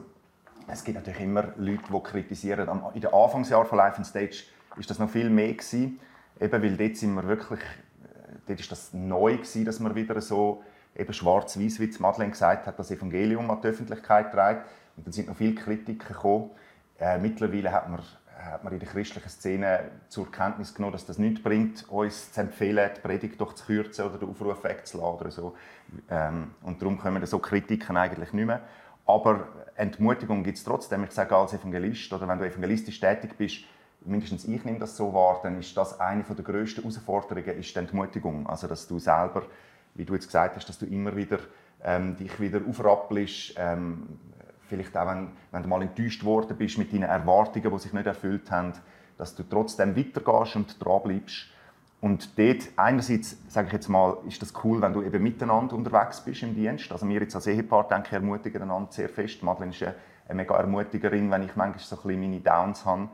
es 0.66 0.82
gibt 0.82 0.96
natürlich 0.96 1.20
immer 1.20 1.52
Leute, 1.56 1.84
die 1.88 2.02
kritisieren. 2.02 2.68
In 2.94 3.00
den 3.00 3.12
Anfangsjahren 3.12 3.66
von 3.66 3.78
Life 3.78 3.98
on 3.98 4.04
Stage 4.04 4.42
war 4.74 4.84
das 4.86 4.98
noch 4.98 5.08
viel 5.08 5.30
mehr 5.30 5.52
gewesen, 5.52 6.00
eben 6.40 6.62
weil 6.62 6.76
dort 6.76 6.96
sind 6.96 7.14
wir 7.14 7.26
wirklich, 7.28 7.60
äh, 7.60 8.34
dort 8.46 8.60
ist 8.60 8.72
das 8.72 8.92
neu 8.92 9.36
gewesen, 9.36 9.64
dass 9.64 9.78
wir 9.78 9.94
wieder 9.94 10.20
so 10.20 10.64
eben 10.98 11.12
schwarz-weiß, 11.12 11.80
wie 11.80 11.90
Madeleine 12.00 12.32
gesagt 12.32 12.66
hat, 12.66 12.78
das 12.78 12.90
Evangelium 12.90 13.50
an 13.50 13.60
die 13.62 13.68
Öffentlichkeit 13.68 14.32
trägt. 14.32 14.66
Und 14.96 15.06
dann 15.06 15.12
sind 15.12 15.28
noch 15.28 15.36
viele 15.36 15.54
Kritiken 15.54 16.06
gekommen. 16.06 16.50
Äh, 16.98 17.18
mittlerweile 17.18 17.70
hat 17.72 17.88
man, 17.88 18.00
hat 18.36 18.64
man 18.64 18.72
in 18.72 18.80
der 18.80 18.88
christlichen 18.88 19.28
Szene 19.28 19.90
zur 20.08 20.30
Kenntnis 20.30 20.74
genommen, 20.74 20.92
dass 20.92 21.06
das 21.06 21.18
nichts 21.18 21.42
bringt, 21.42 21.88
uns 21.88 22.32
zu 22.32 22.40
empfehlen, 22.40 22.90
die 22.96 23.00
Predigt 23.00 23.40
doch 23.40 23.52
zu 23.52 23.64
kürzen 23.66 24.06
oder 24.06 24.18
den 24.18 24.28
Aufruf 24.28 24.64
wegzuladen 24.64 25.20
oder 25.20 25.30
so. 25.30 25.56
Ähm, 26.10 26.54
und 26.62 26.82
darum 26.82 26.98
kommen 26.98 27.24
so 27.26 27.38
Kritiken 27.38 27.96
eigentlich 27.96 28.32
nicht 28.32 28.46
mehr. 28.46 28.62
Aber 29.06 29.48
Entmutigung 29.76 30.42
gibt 30.42 30.58
es 30.58 30.64
trotzdem. 30.64 31.04
Ich 31.04 31.12
sage 31.12 31.34
als 31.34 31.54
Evangelist 31.54 32.12
oder 32.12 32.26
wenn 32.26 32.38
du 32.38 32.44
evangelistisch 32.44 32.98
tätig 32.98 33.38
bist, 33.38 33.64
mindestens 34.00 34.46
ich 34.46 34.64
nehme 34.64 34.80
das 34.80 34.96
so 34.96 35.14
wahr, 35.14 35.40
dann 35.42 35.58
ist 35.58 35.76
das 35.76 35.98
eine 36.00 36.24
der 36.24 36.44
grössten 36.44 36.82
Herausforderungen, 36.82 37.58
ist 37.58 37.74
die 37.74 37.78
Entmutigung. 37.78 38.46
Also 38.48 38.66
dass 38.66 38.86
du 38.88 38.98
selber, 38.98 39.44
wie 39.98 40.04
du 40.04 40.14
jetzt 40.14 40.26
gesagt 40.26 40.56
hast, 40.56 40.68
dass 40.68 40.78
du 40.78 40.86
immer 40.86 41.14
wieder 41.14 41.38
ähm, 41.84 42.16
dich 42.16 42.40
wieder 42.40 42.60
aufrappelst, 42.66 43.54
ähm, 43.56 44.18
vielleicht 44.68 44.96
auch 44.96 45.06
wenn, 45.06 45.28
wenn 45.50 45.62
du 45.62 45.68
mal 45.68 45.82
enttäuscht 45.82 46.24
worden 46.24 46.56
bist 46.56 46.78
mit 46.78 46.92
deinen 46.92 47.04
Erwartungen, 47.04 47.70
die 47.70 47.78
sich 47.78 47.92
nicht 47.92 48.06
erfüllt 48.06 48.50
haben, 48.50 48.72
dass 49.16 49.34
du 49.34 49.42
trotzdem 49.42 49.96
weitergehst 49.96 50.56
und 50.56 50.84
dranbleibst. 50.84 51.48
Und 52.00 52.38
dort, 52.38 52.68
einerseits, 52.76 53.36
sage 53.48 53.66
ich 53.66 53.72
jetzt 53.72 53.88
mal, 53.88 54.18
ist 54.28 54.40
das 54.40 54.52
cool, 54.62 54.80
wenn 54.80 54.92
du 54.92 55.02
eben 55.02 55.20
miteinander 55.20 55.74
unterwegs 55.74 56.20
bist 56.20 56.44
im 56.44 56.54
Dienst. 56.54 56.92
Also 56.92 57.08
wir 57.08 57.20
jetzt 57.20 57.34
als 57.34 57.48
Ehepaar, 57.48 57.88
denke 57.88 58.06
ich, 58.06 58.12
ermutigen 58.12 58.62
einander 58.62 58.92
sehr 58.92 59.08
fest. 59.08 59.42
Madeleine 59.42 59.72
ist 59.72 59.82
eine, 59.82 59.94
eine 60.28 60.36
mega 60.36 60.56
Ermutigerin, 60.56 61.28
wenn 61.30 61.42
ich 61.42 61.56
manchmal 61.56 61.78
so 61.80 61.96
ein 61.96 62.02
bisschen 62.02 62.20
meine 62.20 62.40
Downs 62.40 62.84
habe. 62.84 63.08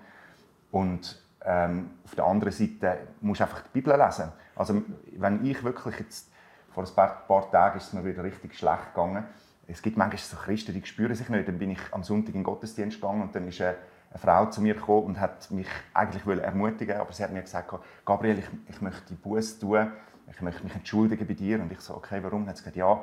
Und 0.71 1.23
ähm, 1.47 1.91
auf 2.05 2.15
der 2.15 2.25
anderen 2.25 2.53
Seite 2.53 2.99
musst 3.23 3.41
du 3.41 3.45
einfach 3.45 3.63
die 3.63 3.71
Bibel 3.73 3.97
lesen. 3.99 4.33
Also 4.55 4.83
wenn 5.17 5.45
ich 5.47 5.65
wirklich 5.65 5.99
jetzt, 6.01 6.31
vor 6.75 6.85
ein 6.85 6.95
paar, 6.95 7.27
paar 7.27 7.51
Tagen 7.51 7.79
ist 7.79 7.89
es 7.89 7.93
mir 7.93 8.05
wieder 8.05 8.25
richtig 8.25 8.57
schlecht 8.57 8.95
gegangen. 8.95 9.25
Es 9.67 9.81
gibt 9.81 9.97
manchmal 9.97 10.19
so 10.19 10.37
Christen, 10.37 10.75
die 10.75 10.85
spüren 10.85 11.15
sich 11.15 11.29
nicht. 11.29 11.49
Dann 11.49 11.59
bin 11.59 11.71
ich 11.71 11.81
am 11.93 12.03
Sonntag 12.03 12.35
in 12.35 12.41
den 12.41 12.45
Gottesdienst 12.45 13.01
gegangen 13.01 13.23
und 13.23 13.35
dann 13.35 13.49
ist 13.49 13.61
eine, 13.61 13.77
Frau 14.17 14.47
zu 14.47 14.61
mir 14.61 14.75
gekommen 14.75 15.07
und 15.07 15.21
hat 15.21 15.51
mich 15.51 15.67
eigentlich 15.93 16.25
ermutigen 16.25 17.01
aber 17.01 17.13
sie 17.13 17.25
hat 17.25 17.33
mir 17.33 17.43
gesagt, 17.43 17.75
Gabriel, 18.05 18.39
ich, 18.39 18.47
ich 18.69 18.81
möchte 18.81 19.13
Buß 19.15 19.59
tun, 19.59 19.91
ich 20.31 20.41
möchte 20.41 20.63
mich 20.63 20.75
entschuldigen 20.75 21.27
bei 21.27 21.35
dir. 21.35 21.61
Und 21.61 21.73
ich 21.73 21.81
so, 21.81 21.95
okay, 21.95 22.21
warum? 22.23 22.47
Hat 22.47 22.57
sie 22.57 22.63
gesagt, 22.63 22.77
ja, 22.77 23.03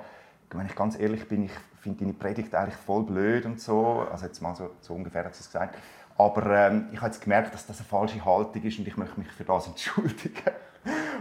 wenn 0.51 0.65
ich 0.65 0.75
ganz 0.75 0.97
ehrlich 0.99 1.27
bin, 1.27 1.43
ich 1.43 1.51
finde 1.81 1.99
deine 1.99 2.13
Predigt 2.13 2.55
eigentlich 2.55 2.75
voll 2.75 3.03
blöd 3.03 3.45
und 3.45 3.59
so. 3.59 4.05
Also 4.11 4.25
jetzt 4.25 4.41
mal 4.41 4.55
so, 4.55 4.71
so 4.81 4.93
ungefähr 4.93 5.25
hat 5.25 5.35
sie 5.35 5.41
es 5.41 5.47
gesagt. 5.47 5.77
Aber 6.17 6.45
ähm, 6.45 6.87
ich 6.91 6.97
habe 6.97 7.07
jetzt 7.07 7.21
gemerkt, 7.21 7.53
dass 7.53 7.65
das 7.65 7.79
eine 7.79 7.87
falsche 7.87 8.23
Haltung 8.23 8.61
ist 8.63 8.79
und 8.79 8.87
ich 8.87 8.97
möchte 8.97 9.19
mich 9.19 9.31
für 9.31 9.43
das 9.43 9.67
entschuldigen. 9.67 10.51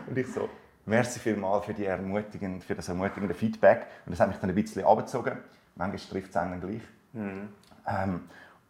und 0.07 0.19
ich 0.19 0.26
so, 0.33 0.49
merci 0.87 1.18
vielmals 1.18 1.64
für, 1.64 1.75
die 1.75 1.84
ermutigende, 1.84 2.64
für 2.64 2.75
das 2.75 2.88
ermutigende 2.88 3.34
Feedback. 3.34 3.87
Und 4.06 4.12
das 4.12 4.20
hat 4.20 4.28
mich 4.28 4.38
dann 4.38 4.50
ein 4.50 4.56
bisschen 4.56 4.84
abgezogen. 4.84 5.38
Manchmal 5.76 5.99
trifft 5.99 6.30
es 6.30 6.37
einen 6.37 6.60
gleich. 6.60 6.82
Mhm. 7.12 7.49
Ähm, 7.87 8.20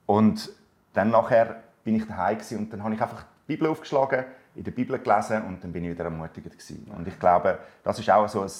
und 0.06 0.50
dann 0.92 1.10
nachher 1.10 1.62
bin 1.84 1.96
ich 1.96 2.06
daheim 2.06 2.38
und 2.58 2.72
dann 2.72 2.82
habe 2.82 2.94
ich 2.94 3.00
einfach 3.00 3.22
die 3.22 3.56
Bibel 3.56 3.68
aufgeschlagen, 3.68 4.24
in 4.54 4.64
der 4.64 4.72
Bibel 4.72 4.98
gelesen 4.98 5.42
und 5.44 5.62
dann 5.62 5.72
bin 5.72 5.84
ich 5.84 5.90
wieder 5.90 6.04
ermutigt 6.04 6.50
gewesen. 6.50 6.90
Und 6.96 7.06
ich 7.06 7.18
glaube, 7.18 7.58
das 7.84 7.98
ist 7.98 8.10
auch 8.10 8.28
so 8.28 8.42
ein, 8.42 8.50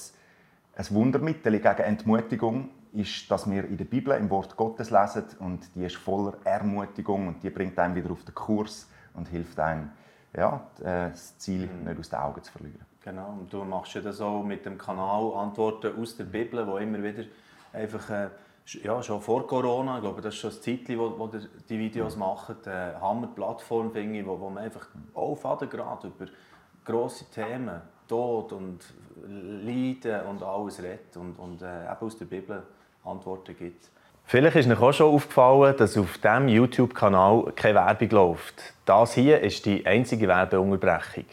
ein 0.75 0.85
Wundermittel 0.91 1.53
gegen 1.59 1.79
Entmutigung, 1.79 2.69
ist, 2.93 3.29
dass 3.31 3.49
wir 3.49 3.65
in 3.65 3.77
der 3.77 3.85
Bibel 3.85 4.15
im 4.17 4.29
Wort 4.29 4.57
Gottes 4.57 4.89
lesen 4.89 5.23
und 5.39 5.75
die 5.75 5.85
ist 5.85 5.95
voller 5.95 6.37
Ermutigung 6.43 7.27
und 7.27 7.43
die 7.43 7.49
bringt 7.49 7.77
einen 7.79 7.95
wieder 7.95 8.11
auf 8.11 8.23
den 8.23 8.35
Kurs 8.35 8.89
und 9.13 9.27
hilft 9.29 9.59
einem, 9.59 9.91
ja, 10.35 10.61
das 10.79 11.37
Ziel 11.37 11.67
mhm. 11.67 11.85
nicht 11.85 11.99
aus 11.99 12.09
den 12.09 12.19
Augen 12.19 12.43
zu 12.43 12.51
verlieren. 12.51 12.85
Genau, 13.03 13.29
und 13.39 13.51
du 13.51 13.63
machst 13.63 13.95
ja 13.95 14.01
das 14.01 14.21
auch 14.21 14.43
mit 14.43 14.65
dem 14.65 14.77
Kanal 14.77 15.33
Antworten 15.33 15.99
aus 15.99 16.15
der 16.17 16.25
Bibel, 16.25 16.65
wo 16.67 16.77
immer 16.77 17.01
wieder 17.01 17.23
einfach, 17.73 18.09
äh, 18.09 18.29
ja, 18.83 19.01
schon 19.01 19.21
vor 19.21 19.47
Corona, 19.47 19.95
ich 19.95 20.01
glaube, 20.03 20.21
das 20.21 20.35
ist 20.35 20.39
schon 20.39 20.51
das 20.51 20.61
Zeitchen, 20.61 20.99
wo, 20.99 21.17
wo 21.17 21.27
die 21.27 21.79
Videos 21.79 22.15
mhm. 22.15 22.19
machen, 22.19 22.57
äh, 22.65 22.93
Hammer-Plattform, 23.01 23.91
finde 23.91 24.19
ich, 24.19 24.25
wo, 24.25 24.39
wo 24.39 24.49
man 24.49 24.63
einfach 24.63 24.87
auf 25.15 25.41
gerade 25.41 26.07
über 26.07 26.27
grosse 26.85 27.25
Themen, 27.31 27.81
Tod 28.07 28.53
und 28.53 28.79
Leiden 29.27 30.25
und 30.27 30.43
alles 30.43 30.81
redet 30.81 31.15
und, 31.15 31.39
und 31.39 31.61
äh, 31.61 31.85
eben 31.85 31.97
aus 32.01 32.17
der 32.17 32.25
Bibel 32.25 32.63
Antworten 33.03 33.55
gibt. 33.55 33.89
Vielleicht 34.25 34.55
ist 34.55 34.69
euch 34.69 34.79
auch 34.79 34.93
schon 34.93 35.13
aufgefallen, 35.13 35.75
dass 35.77 35.97
auf 35.97 36.17
diesem 36.17 36.47
YouTube-Kanal 36.47 37.51
keine 37.55 37.75
Werbung 37.75 38.09
läuft. 38.09 38.61
Das 38.85 39.13
hier 39.13 39.41
ist 39.41 39.65
die 39.65 39.85
einzige 39.85 40.27
Werbeunterbrechung. 40.27 41.25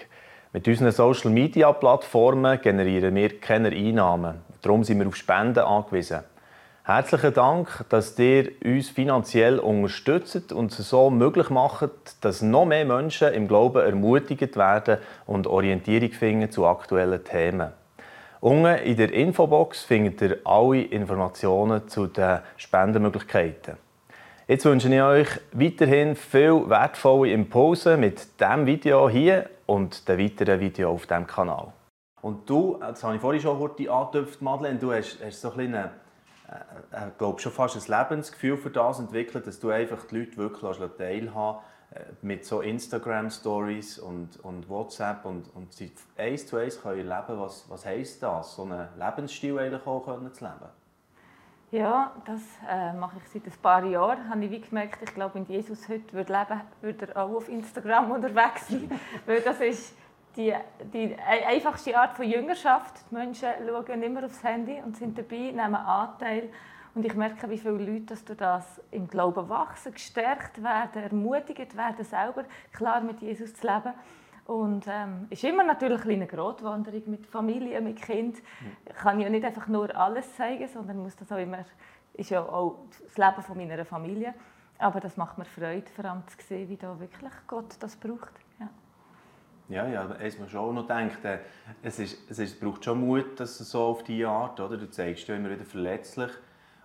Mit 0.51 0.67
unseren 0.67 0.91
Social-Media-Plattformen 0.93 2.59
generieren 2.63 3.15
wir 3.15 3.39
keine 3.39 3.69
Einnahmen. 3.69 4.37
Darum 4.63 4.83
sind 4.83 4.99
wir 4.99 5.07
auf 5.07 5.15
Spenden 5.15 5.59
angewiesen. 5.59 6.21
Herzlichen 6.85 7.35
Dank, 7.35 7.85
dass 7.91 8.19
ihr 8.19 8.53
uns 8.65 8.89
finanziell 8.89 9.59
unterstützt 9.59 10.55
und 10.55 10.73
es 10.73 10.89
so 10.89 11.11
möglich 11.11 11.51
macht, 11.51 11.91
dass 12.23 12.41
noch 12.41 12.65
mehr 12.65 12.87
Menschen 12.87 13.35
im 13.35 13.47
Glauben 13.47 13.85
ermutigt 13.85 14.57
werden 14.57 14.97
und 15.27 15.47
Orientierung 15.47 16.13
finden 16.13 16.51
zu 16.51 16.67
aktuellen 16.67 17.23
Themen. 17.23 17.73
Unten 18.41 18.79
in 18.85 18.97
der 18.97 19.13
Infobox 19.13 19.83
findet 19.83 20.23
ihr 20.23 20.39
alle 20.45 20.81
Informationen 20.81 21.89
zu 21.89 22.07
den 22.07 22.39
Spendenmöglichkeiten. 22.57 23.77
Jetzt 24.47 24.65
wünsche 24.65 24.89
ich 24.89 25.03
euch 25.03 25.29
weiterhin 25.53 26.17
viel 26.17 26.71
wertvolle 26.71 27.33
Impulse 27.33 27.99
mit 27.99 28.41
diesem 28.41 28.65
Video 28.65 29.11
hier 29.11 29.51
und 29.69 30.09
den 30.09 30.19
weiteren 30.19 30.61
Videos 30.61 30.95
auf 30.95 31.07
diesem 31.07 31.27
Kanal. 31.27 31.73
Und 32.23 32.49
du, 32.49 32.79
das 32.81 33.05
habe 33.05 33.15
ich 33.15 33.21
vorhin 33.21 33.41
schon 33.41 33.59
kurz 33.59 33.79
angetöpft, 33.81 34.43
Madeleine, 34.43 34.79
du 34.79 34.93
hast, 34.93 35.19
hast 35.25 35.41
so 35.41 35.53
ein 35.53 35.75
äh, 35.75 35.89
äh, 36.91 37.11
glaube 37.19 37.41
schon 37.41 37.53
fast 37.53 37.77
ein 37.77 37.99
Lebensgefühl 37.99 38.57
für 38.57 38.71
das 38.71 38.99
entwickelt, 38.99 39.47
dass 39.47 39.61
du 39.61 39.71
einfach 39.71 40.05
die 40.07 40.19
Leute 40.19 40.37
wirklich 40.39 40.79
teilhaben 40.97 41.59
äh, 41.91 42.01
mit 42.23 42.45
so 42.45 42.63
Instagram-Stories 42.63 43.99
und, 43.99 44.41
und 44.41 44.69
WhatsApp 44.69 45.25
und, 45.25 45.55
und 45.55 45.73
sie 45.75 45.93
eins 46.17 46.47
zu 46.47 46.57
eins 46.57 46.81
können 46.81 47.09
erleben, 47.09 47.41
was, 47.41 47.69
was 47.69 47.85
heisst 47.85 48.23
das, 48.23 48.57
so 48.57 48.63
einen 48.63 48.89
Lebensstil 48.99 49.59
eigentlich 49.59 49.87
auch 49.87 50.05
können 50.05 50.33
zu 50.33 50.45
leben? 50.45 50.71
Ja, 51.71 52.13
das 52.25 52.41
äh, 52.67 52.95
mache 52.95 53.19
ich 53.19 53.29
seit 53.29 53.45
ein 53.45 53.61
paar 53.61 53.85
Jahren. 53.85 54.31
Habe 54.31 54.45
ich 54.45 54.51
wie 54.51 54.61
gemerkt, 54.61 55.03
ich 55.03 55.15
glaube, 55.15 55.35
wenn 55.35 55.45
Jesus 55.45 55.87
heute 55.89 56.13
würde 56.15 56.33
leben 56.33 56.61
würde, 56.81 57.09
er 57.09 57.23
auch 57.25 57.37
auf 57.37 57.49
Instagram 57.49 58.11
unterwegs 58.13 58.69
sein. 58.69 58.91
Weil 59.27 59.43
das 59.43 59.61
ist 59.61 59.95
die, 60.37 60.55
die 60.95 61.15
einfachste 61.47 61.99
Art 61.99 62.17
von 62.17 62.27
Jüngerschaft. 62.27 63.05
Die 63.11 63.15
Menschen 63.15 63.51
schauen 63.67 64.03
immer 64.03 64.25
aufs 64.25 64.43
Handy 64.43 64.81
und 64.83 64.97
sind 64.97 65.19
dabei, 65.19 65.53
nehmen 65.53 65.75
Anteil 65.75 66.49
und 66.95 67.05
ich 67.05 67.15
merke, 67.15 67.49
wie 67.49 67.59
viele 67.59 67.75
Leute 67.75 68.07
dass 68.07 68.25
durch 68.25 68.39
das 68.39 68.81
im 68.91 69.07
Glauben 69.07 69.49
wachsen, 69.49 69.93
gestärkt 69.93 70.63
werden, 70.63 71.03
ermutigt 71.03 71.77
werden, 71.77 72.05
selber 72.05 72.45
klar 72.73 73.01
mit 73.01 73.21
Jesus 73.21 73.55
zu 73.55 73.67
leben. 73.67 73.93
Und 74.49 74.87
ähm, 74.89 75.27
ist 75.29 75.45
immer 75.45 75.63
natürlich 75.63 76.07
eine 76.07 76.27
Grotwanderung 76.27 77.03
mit 77.05 77.27
Familie, 77.27 77.83
mit 77.83 78.01
Kind. 78.01 78.39
Ich 78.89 78.95
kann 78.95 79.21
ja 79.21 79.29
nicht 79.29 79.45
einfach 79.45 79.69
nur 79.69 79.95
alles 79.95 80.35
zeigen, 80.37 80.67
sondern 80.67 81.01
muss 81.01 81.15
das 81.17 81.31
auch 81.31 81.37
immer, 81.37 81.67
ist 82.15 82.31
ja 82.31 82.41
auch 82.41 82.79
das 83.07 83.19
Leben 83.19 83.43
von 83.43 83.59
meiner 83.59 83.85
Familie. 83.85 84.33
Aber 84.79 85.01
das 85.01 85.19
macht 85.19 85.37
mir 85.37 85.45
Freude, 85.45 85.85
vor 85.95 86.07
allem 86.07 86.23
zu 86.29 86.47
sehen, 86.47 86.67
wie 86.71 86.79
da 86.79 86.99
wirklich 86.99 87.31
Gott 87.47 87.77
das 87.81 87.95
braucht. 87.97 88.33
Ja. 88.59 88.69
Ja, 89.69 89.87
ja, 89.87 90.09
eins 90.19 90.39
man 90.39 90.49
schon 90.49 90.77
noch 90.77 90.87
denkt, 90.87 91.23
äh, 91.27 91.41
es, 91.83 91.99
ist, 91.99 92.31
es, 92.31 92.39
ist, 92.39 92.55
es 92.55 92.59
braucht 92.59 92.83
schon 92.87 93.07
Mut, 93.07 93.39
dass 93.39 93.61
es 93.61 93.71
so 93.71 93.83
auf 93.83 94.03
diese 94.03 94.31
Art, 94.31 94.59
oder? 94.61 94.79
Du 94.79 94.89
zeigst 94.89 95.29
dich 95.29 95.37
immer 95.37 95.51
wieder 95.51 95.67
verletzlich 95.67 96.31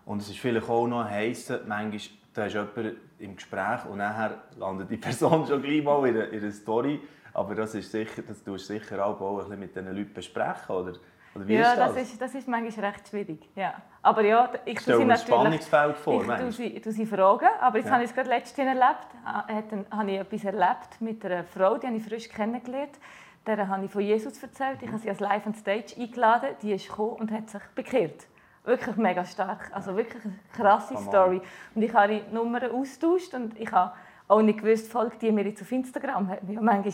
und 0.04 0.22
es 0.22 0.28
ist 0.28 0.40
vielleicht 0.40 0.68
auch 0.68 0.86
noch 0.86 1.06
heiß, 1.06 1.54
manchmal 1.66 2.02
da 2.34 2.46
ist 2.46 2.54
jemand 2.54 2.98
im 3.20 3.36
Gespräch 3.36 3.86
und 3.90 4.00
nachher 4.00 4.44
landet 4.58 4.90
die 4.90 4.98
Person 5.08 5.46
schon 5.48 5.62
gleich 5.62 5.84
mal 5.84 6.06
in 6.08 6.18
einer, 6.18 6.52
Story. 6.52 7.00
Aber 7.34 7.56
das 7.56 7.74
ist 7.74 7.92
sicher, 7.92 8.22
das 8.22 8.44
tust 8.44 8.70
du 8.70 8.74
sicher 8.74 9.06
auch, 9.06 9.20
auch 9.20 9.38
ein 9.40 9.44
bisschen 9.44 9.60
mit 9.60 9.76
diesen 9.76 9.96
Leuten 9.96 10.14
besprechen, 10.14 10.76
oder? 10.76 10.94
oder 11.36 11.48
wie 11.48 11.56
ja, 11.56 11.72
ist 11.72 11.80
das? 11.80 11.94
Das, 11.94 12.04
ist, 12.04 12.22
das 12.22 12.36
ist 12.36 12.48
manchmal 12.48 12.86
recht 12.92 13.08
schwierig. 13.08 13.50
Ja. 13.56 13.74
Aber 14.02 14.22
ja, 14.22 14.50
ich 14.66 14.80
stelle 14.80 15.04
mir 15.04 15.14
ein 15.14 15.20
Spannungsfeld 15.20 15.98
vor. 15.98 16.22
Ich 16.22 16.28
tue 16.28 16.52
sie, 16.52 16.80
tue 16.80 16.92
sie 16.92 17.06
fragen, 17.06 17.48
aber 17.60 17.78
jetzt 17.78 17.88
ja. 17.88 17.94
habe 17.94 18.04
ich 18.04 18.10
es 18.10 18.16
gerade 18.16 18.30
letztens 18.30 18.68
erlebt. 18.68 19.08
Ah, 19.26 19.48
habe 19.92 20.12
ich 20.12 20.20
etwas 20.20 20.44
erlebt 20.44 21.02
mit 21.02 21.26
einer 21.26 21.44
Frau, 21.44 21.78
die 21.78 21.88
habe 21.88 21.96
ich 21.96 22.04
frisch 22.04 22.30
kennengelernt. 22.30 23.00
Der 23.46 23.68
habe 23.68 23.86
ich 23.86 23.92
von 23.92 24.02
Jesus 24.02 24.42
erzählt. 24.42 24.82
Ich 24.82 24.88
habe 24.88 25.00
sie 25.00 25.10
als 25.10 25.20
Live 25.20 25.46
on 25.46 25.54
Stage 25.54 25.96
eingeladen. 25.98 26.50
Die 26.62 26.72
ist 26.72 26.88
gekommen 26.88 27.14
und 27.14 27.32
hat 27.32 27.50
sich 27.50 27.62
bekehrt. 27.76 28.28
Wirklich 28.64 28.96
mega 28.96 29.26
stark. 29.26 29.70
Also 29.74 29.98
wirklich 29.98 30.24
eine 30.24 30.40
krasse 30.56 30.96
Story. 30.98 31.42
Und 31.76 31.82
ich 31.82 31.94
habe 31.94 32.22
die 32.22 32.34
Nummern 32.34 32.72
austauscht 32.72 33.34
und 33.34 33.60
ich 33.60 33.70
habe 33.70 33.92
auch 34.28 34.42
nicht 34.42 34.60
gewusst, 34.62 34.92
folgt 34.92 35.22
die 35.22 35.32
mir 35.32 35.46
jetzt 35.46 35.62
auf 35.62 35.72
Instagram. 35.72 36.30
Hat 36.30 36.44
mir 36.44 36.62
manchmal 36.62 36.94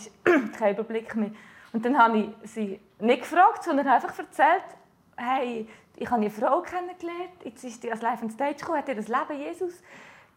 keinen 0.58 0.74
Überblick 0.74 1.16
mehr. 1.16 1.32
Und 1.72 1.86
dann 1.86 1.98
habe 1.98 2.18
ich 2.18 2.50
sie 2.50 2.80
nicht 3.00 3.22
gefragt, 3.22 3.64
sondern 3.64 3.88
einfach 3.88 4.18
erzählt, 4.18 4.64
hey, 5.16 5.68
ich 5.96 6.10
habe 6.10 6.22
eine 6.22 6.30
Frau 6.30 6.62
kennengelernt, 6.62 7.44
jetzt 7.44 7.64
ist 7.64 7.82
sie 7.82 7.92
als 7.92 8.02
Live 8.02 8.24
on 8.24 8.30
Stage 8.30 8.56
gekommen, 8.56 8.78
hat 8.78 8.88
ihr 8.88 8.96
das 8.96 9.08
Leben 9.08 9.38
Jesus 9.38 9.84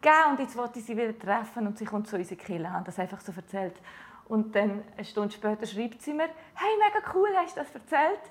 gegeben 0.01 0.31
und 0.31 0.39
jetzt 0.39 0.57
wollte 0.57 0.79
ich 0.79 0.85
sie 0.85 0.95
wieder 0.97 1.17
treffen 1.17 1.65
und 1.65 1.77
sie 1.77 1.85
kommt 1.85 2.07
zu 2.07 2.17
unseren 2.17 2.37
Kirche. 2.37 2.71
Habe 2.71 2.83
das 2.85 2.99
einfach 2.99 3.21
so 3.21 3.31
erzählt. 3.35 3.75
Und 4.27 4.55
dann, 4.55 4.83
eine 4.95 5.05
Stunde 5.05 5.33
später, 5.33 5.65
schreibt 5.65 6.01
sie 6.01 6.13
mir, 6.13 6.29
hey, 6.55 6.71
mega 6.77 7.05
cool, 7.13 7.29
hast 7.35 7.55
du 7.57 7.61
das 7.61 7.73
erzählt? 7.73 8.21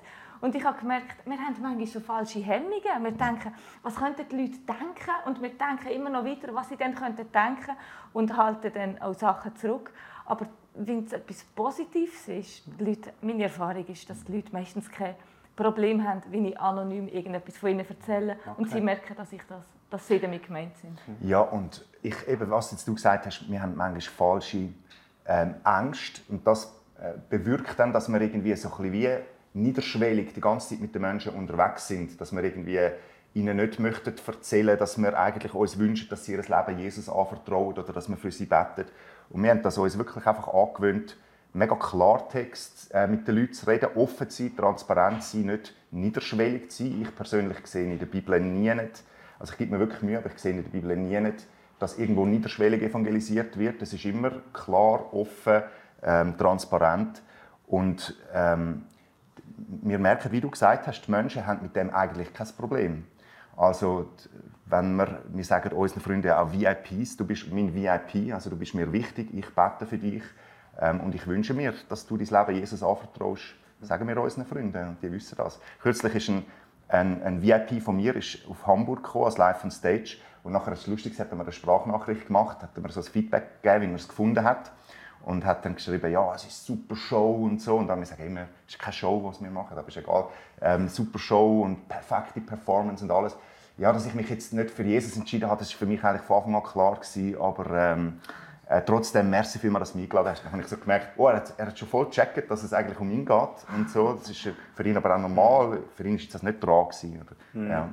Und 0.43 0.55
ich 0.55 0.65
habe 0.65 0.77
gemerkt, 0.77 1.25
wir 1.25 1.37
haben 1.37 1.55
manchmal 1.61 1.87
so 1.87 2.01
falsche 2.01 2.39
Hemmungen. 2.39 2.83
Wir 3.01 3.11
denken, 3.11 3.53
was 3.81 3.95
könnten 3.95 4.27
die 4.29 4.35
Leute 4.35 4.57
denken? 4.57 5.11
Und 5.25 5.41
wir 5.41 5.51
denken 5.51 5.87
immer 5.87 6.09
noch 6.09 6.25
weiter, 6.25 6.53
was 6.53 6.67
sie 6.67 6.75
dann 6.75 6.93
könnten 6.93 7.31
denken 7.31 7.77
und 8.11 8.35
halten 8.35 8.69
dann 8.73 9.01
auch 9.01 9.13
Sachen 9.13 9.55
zurück. 9.55 9.93
Aber 10.25 10.47
wenn 10.75 11.05
es 11.05 11.13
etwas 11.13 11.45
Positives 11.45 12.27
ist, 12.27 12.63
Leute, 12.77 13.13
meine 13.21 13.43
Erfahrung 13.43 13.87
ist, 13.87 14.09
dass 14.09 14.25
die 14.25 14.33
Leute 14.33 14.51
meistens 14.51 14.91
kein 14.91 15.15
Problem 15.55 16.05
haben, 16.05 16.21
wenn 16.29 16.43
ich 16.43 16.59
anonym 16.59 17.07
irgendetwas 17.07 17.55
von 17.55 17.69
ihnen 17.69 17.87
erzähle 17.87 18.35
okay. 18.41 18.55
und 18.57 18.69
sie 18.69 18.81
merken, 18.81 19.15
dass, 19.15 19.31
ich 19.31 19.43
das, 19.47 19.63
dass 19.89 20.05
sie 20.05 20.19
damit 20.19 20.45
gemeint 20.45 20.75
sind. 20.75 20.99
Ja, 21.21 21.39
und 21.39 21.85
ich, 22.01 22.27
eben, 22.27 22.51
was 22.51 22.69
jetzt 22.71 22.85
du 22.85 22.95
gesagt 22.95 23.27
hast, 23.27 23.49
wir 23.49 23.61
haben 23.61 23.77
manchmal 23.77 24.01
falsche 24.01 24.73
ähm, 25.25 25.55
Ängste 25.63 26.19
und 26.27 26.45
das 26.45 26.65
äh, 26.99 27.13
bewirkt 27.29 27.79
dann, 27.79 27.93
dass 27.93 28.09
wir 28.09 28.19
irgendwie 28.19 28.53
so 28.57 28.67
ein 28.67 28.75
bisschen 28.75 28.91
wie 28.91 29.32
niederschwellig 29.53 30.33
die 30.33 30.41
ganze 30.41 30.69
Zeit 30.69 30.81
mit 30.81 30.95
den 30.95 31.01
Menschen 31.01 31.33
unterwegs 31.33 31.87
sind, 31.87 32.19
dass 32.19 32.31
wir 32.31 32.43
irgendwie 32.43 32.79
ihnen 33.33 33.57
nicht 33.57 33.79
möchten 33.79 34.13
erzählen, 34.25 34.77
dass 34.77 34.97
wir 34.97 35.17
eigentlich 35.17 35.53
uns 35.53 35.79
wünschen, 35.79 36.09
dass 36.09 36.25
sie 36.25 36.33
ihr 36.33 36.41
Leben 36.41 36.79
Jesus 36.79 37.09
anvertrauen 37.09 37.73
oder 37.77 37.93
dass 37.93 38.09
wir 38.09 38.17
für 38.17 38.31
sie 38.31 38.45
beten. 38.45 38.85
Und 39.29 39.43
wir 39.43 39.49
haben 39.49 39.63
das 39.63 39.77
uns 39.77 39.97
wirklich 39.97 40.25
einfach 40.25 40.53
angewöhnt, 40.53 41.17
mega 41.53 41.75
Klartext 41.75 42.91
äh, 42.93 43.07
mit 43.07 43.27
den 43.27 43.35
Leuten 43.35 43.53
zu 43.53 43.67
reden, 43.67 43.89
offen 43.95 44.29
zu 44.29 44.43
sein, 44.43 44.55
transparent 44.55 45.23
zu 45.23 45.37
sein, 45.37 45.45
nicht 45.47 45.73
niederschwellig 45.91 46.71
zu 46.71 46.83
sein. 46.83 47.01
Ich 47.01 47.15
persönlich 47.15 47.65
sehe 47.65 47.91
in 47.91 47.99
der 47.99 48.05
Bibel 48.05 48.39
nie 48.39 48.73
nicht, 48.73 49.03
also 49.39 49.53
ich 49.53 49.57
gebe 49.57 49.71
mir 49.71 49.79
wirklich 49.79 50.01
Mühe, 50.01 50.17
aber 50.17 50.31
ich 50.31 50.39
sehe 50.39 50.51
in 50.51 50.63
der 50.63 50.69
Bibel 50.69 50.95
nie 50.95 51.19
nicht, 51.19 51.45
dass 51.79 51.97
irgendwo 51.97 52.25
niederschwellig 52.25 52.81
evangelisiert 52.81 53.57
wird. 53.57 53.81
Es 53.81 53.93
ist 53.93 54.05
immer 54.05 54.31
klar, 54.53 55.13
offen, 55.13 55.63
ähm, 56.01 56.37
transparent 56.37 57.21
und 57.67 58.15
ähm, 58.33 58.83
wir 59.57 59.99
merken, 59.99 60.31
wie 60.31 60.41
du 60.41 60.49
gesagt 60.49 60.87
hast, 60.87 61.01
die 61.01 61.11
Menschen 61.11 61.45
haben 61.45 61.61
mit 61.61 61.75
dem 61.75 61.93
eigentlich 61.93 62.33
kein 62.33 62.47
Problem. 62.57 63.05
Also 63.55 64.09
wenn 64.65 64.95
wir, 64.95 65.21
wir 65.29 65.43
sagen 65.43 65.73
unseren 65.73 66.01
Freunden 66.01 66.31
auch 66.31 66.51
VIPs, 66.51 67.17
du 67.17 67.25
bist 67.25 67.51
mein 67.51 67.73
VIP, 67.73 68.33
also 68.33 68.49
du 68.49 68.55
bist 68.55 68.73
mir 68.73 68.91
wichtig, 68.91 69.29
ich 69.33 69.47
bete 69.53 69.85
für 69.85 69.97
dich 69.97 70.23
ähm, 70.79 71.01
und 71.01 71.13
ich 71.13 71.27
wünsche 71.27 71.53
mir, 71.53 71.73
dass 71.89 72.07
du 72.07 72.17
dein 72.17 72.27
Leben 72.27 72.59
Jesus 72.59 72.81
anvertraust, 72.81 73.43
sagen 73.81 74.07
wir 74.07 74.19
unseren 74.19 74.45
Freunden 74.45 74.89
und 74.89 75.03
die 75.03 75.11
wissen 75.11 75.35
das. 75.37 75.59
Kürzlich 75.81 76.15
ist 76.15 76.29
ein, 76.29 76.45
ein, 76.87 77.21
ein 77.21 77.41
VIP 77.41 77.81
von 77.81 77.97
mir 77.97 78.15
ist 78.15 78.39
auf 78.49 78.65
Hamburg 78.65 79.03
gekommen, 79.03 79.25
als 79.25 79.37
Live 79.37 79.63
on 79.63 79.71
Stage 79.71 80.17
und 80.43 80.53
nachher 80.53 80.73
ist 80.73 80.81
es 80.81 80.87
lustig, 80.87 81.19
hat 81.19 81.29
er 81.29 81.35
mir 81.35 81.43
eine 81.43 81.51
Sprachnachricht 81.51 82.27
gemacht, 82.27 82.63
hat 82.63 82.77
mir 82.77 82.89
so 82.89 83.01
ein 83.01 83.05
Feedback 83.05 83.61
gegeben, 83.61 83.89
wie 83.89 83.93
er 83.93 83.95
es 83.95 84.07
gefunden 84.07 84.43
hat 84.43 84.71
und 85.25 85.45
hat 85.45 85.63
dann 85.65 85.75
geschrieben, 85.75 86.11
ja, 86.11 86.33
es 86.35 86.45
ist 86.45 86.69
eine 86.69 86.77
super 86.77 86.95
Show 86.95 87.45
und 87.45 87.61
so. 87.61 87.77
Und 87.77 87.87
dann 87.87 87.97
habe 87.97 88.03
ich 88.03 88.09
gesagt, 88.09 88.27
immer, 88.27 88.47
es 88.67 88.73
ist 88.73 88.79
keine 88.79 88.93
Show, 88.93 89.23
was 89.23 89.41
wir 89.41 89.49
machen, 89.49 89.77
aber 89.77 89.87
ist 89.87 89.97
egal. 89.97 90.25
Ähm, 90.61 90.87
super 90.89 91.19
Show 91.19 91.61
und 91.61 91.87
perfekte 91.87 92.41
Performance 92.41 93.03
und 93.03 93.11
alles. 93.11 93.35
Ja, 93.77 93.91
dass 93.91 94.05
ich 94.05 94.13
mich 94.13 94.29
jetzt 94.29 94.53
nicht 94.53 94.69
für 94.69 94.83
Jesus 94.83 95.17
entschieden 95.17 95.49
habe, 95.49 95.59
das 95.59 95.71
war 95.71 95.79
für 95.79 95.85
mich 95.85 96.03
eigentlich 96.03 96.21
von 96.21 96.37
Anfang 96.37 96.55
an 96.55 96.63
klar 96.63 96.95
gewesen, 96.95 97.41
aber 97.41 97.71
ähm, 97.71 98.19
äh, 98.67 98.81
trotzdem, 98.81 99.29
merci 99.29 99.59
vielmals, 99.59 99.89
dass 99.89 99.91
du 99.93 99.97
mich 99.97 100.05
eingeladen 100.05 100.29
hast. 100.29 100.43
Dann 100.43 100.51
habe 100.51 100.61
ich 100.61 100.67
so 100.67 100.77
gemerkt, 100.77 101.09
oh, 101.17 101.27
er, 101.27 101.37
hat, 101.37 101.53
er 101.57 101.67
hat 101.67 101.77
schon 101.77 101.87
voll 101.87 102.05
gecheckt, 102.05 102.49
dass 102.49 102.63
es 102.63 102.73
eigentlich 102.73 102.99
um 102.99 103.11
ihn 103.11 103.25
geht 103.25 103.49
und 103.75 103.89
so. 103.89 104.13
Das 104.13 104.29
ist 104.29 104.47
für 104.75 104.87
ihn 104.87 104.95
aber 104.95 105.15
auch 105.15 105.19
normal. 105.19 105.79
Für 105.95 106.03
ihn 106.07 106.17
war 106.17 106.25
das 106.31 106.43
nicht 106.43 106.63
dran 106.63 106.85
gewesen. 106.85 107.21
Oder? 107.21 107.59
Mhm. 107.59 107.69
Ja. 107.69 107.89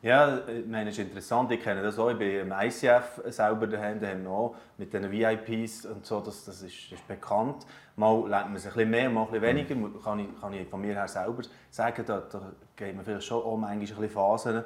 Ja, 0.00 0.46
ich 0.46 0.64
meine, 0.64 0.90
es 0.90 0.98
ist 0.98 1.04
interessant. 1.04 1.50
Ich 1.50 1.60
kenne 1.60 1.82
das 1.82 1.98
auch. 1.98 2.10
Ich 2.10 2.18
bin 2.18 2.30
im 2.30 2.52
ICF 2.52 3.20
selber 3.26 3.66
daheim, 3.66 3.98
daheim 3.98 4.22
noch, 4.22 4.54
mit 4.76 4.92
den 4.92 5.10
VIPs 5.10 5.86
und 5.86 6.06
so. 6.06 6.20
Das, 6.20 6.44
das 6.44 6.62
ist, 6.62 6.92
ist 6.92 7.08
bekannt. 7.08 7.66
Mal 7.96 8.28
lernt 8.28 8.50
man 8.50 8.58
sich 8.58 8.70
ein 8.70 8.74
bisschen 8.74 8.90
mehr, 8.90 9.10
mal 9.10 9.22
ein 9.22 9.30
bisschen 9.32 9.42
weniger. 9.42 10.00
Kann 10.00 10.20
ich, 10.20 10.40
kann 10.40 10.52
ich 10.52 10.68
von 10.68 10.80
mir 10.80 10.94
her 10.94 11.08
selber 11.08 11.42
sagen. 11.70 12.04
Da, 12.06 12.20
da 12.20 12.52
geht 12.76 12.94
man 12.94 13.04
vielleicht 13.04 13.26
schon 13.26 13.42
auch 13.42 13.56
manchmal 13.56 13.74
ein 13.74 13.80
bisschen 13.80 14.10
Phasen. 14.10 14.64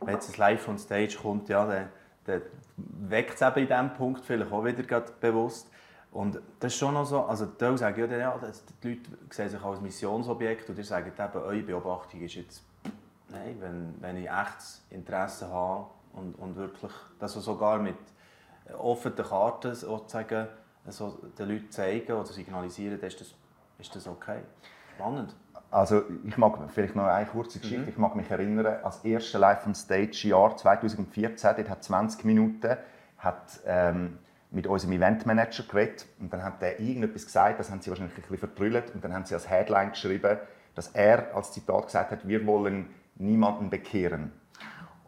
Wenn 0.00 0.14
jetzt 0.14 0.32
ein 0.32 0.38
Live 0.38 0.66
on 0.66 0.78
Stage 0.78 1.18
kommt, 1.20 1.50
ja, 1.50 1.66
dann, 1.66 1.88
dann 2.24 2.42
weckt 3.10 3.34
es 3.34 3.42
eben 3.42 3.58
in 3.58 3.66
diesem 3.66 3.92
Punkt 3.92 4.24
vielleicht 4.24 4.50
auch 4.50 4.64
wieder 4.64 5.02
bewusst. 5.20 5.70
Und 6.10 6.40
das 6.58 6.72
ist 6.72 6.78
schon 6.78 6.94
noch 6.94 7.04
so, 7.04 7.20
also 7.20 7.44
die 7.44 7.76
sagen 7.76 8.10
ja, 8.10 8.16
ja 8.16 8.40
die 8.82 8.88
Leute 8.88 9.10
sehen 9.28 9.48
sich 9.50 9.62
als 9.62 9.80
Missionsobjekt 9.80 10.70
und 10.70 10.78
die 10.78 10.82
sagen 10.82 11.12
eben, 11.16 11.42
eure 11.42 11.62
Beobachtung 11.62 12.22
ist 12.22 12.34
jetzt 12.34 12.64
Nein, 13.30 13.56
wenn, 13.60 13.94
wenn 14.00 14.16
ich 14.16 14.28
echtes 14.28 14.84
Interesse 14.90 15.48
habe 15.48 15.86
und, 16.12 16.34
und 16.34 16.56
wirklich 16.56 16.92
das 17.18 17.34
sogar 17.34 17.78
mit 17.78 17.96
offenen 18.76 19.24
Karten 19.24 19.74
sozusagen 19.74 20.48
also 20.86 21.18
den 21.38 21.48
Leuten 21.48 21.70
zeigen 21.70 22.12
oder 22.12 22.26
signalisieren, 22.26 22.98
dann 22.98 23.08
ist 23.08 23.20
das, 23.20 23.34
ist 23.78 23.94
das 23.94 24.06
okay. 24.06 24.40
Spannend. 24.94 25.34
Also 25.70 26.02
ich 26.24 26.36
mag 26.36 26.58
vielleicht 26.72 26.96
noch 26.96 27.04
eine 27.04 27.26
kurze 27.26 27.60
Geschichte. 27.60 27.82
Mhm. 27.82 27.88
Ich 27.88 27.98
mag 27.98 28.16
mich 28.16 28.28
erinnern, 28.30 28.66
als 28.82 29.04
erste 29.04 29.38
Live 29.38 29.66
on 29.66 29.74
Stage 29.74 30.28
Jahr 30.28 30.56
2014, 30.56 31.50
dort 31.56 31.68
hat 31.68 31.84
20 31.84 32.24
Minuten, 32.24 32.76
hat 33.18 33.60
ähm, 33.66 34.18
mit 34.50 34.66
unserem 34.66 34.94
Eventmanager 34.94 35.62
geredet 35.62 36.06
und 36.18 36.32
dann 36.32 36.42
hat 36.42 36.60
er 36.60 36.80
irgendetwas 36.80 37.24
gesagt, 37.24 37.60
das 37.60 37.70
haben 37.70 37.80
sie 37.80 37.90
wahrscheinlich 37.90 38.16
ein 38.16 38.22
bisschen 38.22 38.38
verbrüllt 38.38 38.94
und 38.94 39.04
dann 39.04 39.14
haben 39.14 39.24
sie 39.24 39.34
als 39.34 39.48
Headline 39.48 39.90
geschrieben, 39.90 40.38
dass 40.74 40.88
er 40.88 41.34
als 41.36 41.52
Zitat 41.52 41.86
gesagt 41.86 42.10
hat, 42.10 42.26
wir 42.26 42.44
wollen 42.46 42.88
niemanden 43.20 43.70
bekehren. 43.70 44.32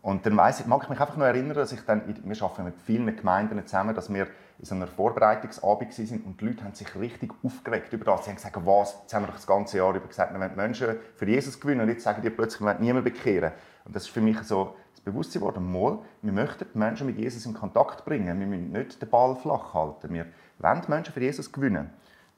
Und 0.03 0.27
dann 0.27 0.37
weiss 0.37 0.59
ich, 0.59 0.67
mag 0.67 0.83
ich 0.83 0.89
mich 0.89 1.01
einfach 1.01 1.17
noch 1.17 1.25
erinnern, 1.25 1.55
dass 1.55 1.73
ich 1.73 1.81
dann, 1.83 2.03
wir 2.07 2.43
arbeiten 2.43 2.65
mit 2.65 2.75
vielen 2.85 3.17
Gemeinden 3.17 3.65
zusammen, 3.65 3.95
dass 3.95 4.13
wir 4.13 4.27
in 4.59 4.65
so 4.65 4.75
einer 4.75 4.89
Vorbereitungsabend 4.89 5.97
waren 5.99 6.23
und 6.25 6.41
die 6.41 6.45
Leute 6.45 6.65
haben 6.65 6.75
sich 6.75 6.95
richtig 6.97 7.33
aufgeregt 7.45 7.93
über 7.93 8.05
das. 8.05 8.25
Sie 8.25 8.31
haben 8.31 8.37
gesagt, 8.37 8.57
was, 8.65 8.99
jetzt 9.03 9.15
haben 9.15 9.23
wir 9.23 9.29
doch 9.29 9.35
das 9.35 9.47
ganze 9.47 9.79
Jahr 9.79 9.95
über 9.95 10.07
gesagt, 10.07 10.33
wir 10.33 10.41
wollen 10.41 10.57
Menschen 10.57 10.97
für 11.15 11.29
Jesus 11.29 11.61
gewinnen 11.61 11.83
und 11.83 11.89
jetzt 11.89 12.03
sagen 12.03 12.21
die 12.21 12.31
plötzlich, 12.31 12.61
wir 12.61 12.67
wollen 12.67 12.81
niemanden 12.81 13.05
bekehren. 13.05 13.53
Und 13.85 13.95
das 13.95 14.05
ist 14.05 14.11
für 14.11 14.21
mich 14.21 14.39
so 14.43 14.77
das 14.93 15.01
Bewusstsein 15.01 15.41
geworden, 15.41 15.71
mal, 15.71 15.99
wir 16.21 16.33
möchten 16.33 16.67
die 16.73 16.79
Menschen 16.79 17.07
mit 17.07 17.19
Jesus 17.19 17.47
in 17.47 17.55
Kontakt 17.55 18.05
bringen, 18.05 18.39
wir 18.39 18.47
müssen 18.47 18.73
nicht 18.73 19.01
den 19.01 19.09
Ball 19.09 19.37
flach 19.37 19.73
halten, 19.73 20.13
wir 20.13 20.27
wollen 20.59 20.83
Menschen 20.89 21.15
für 21.15 21.21
Jesus 21.21 21.51
gewinnen. 21.51 21.91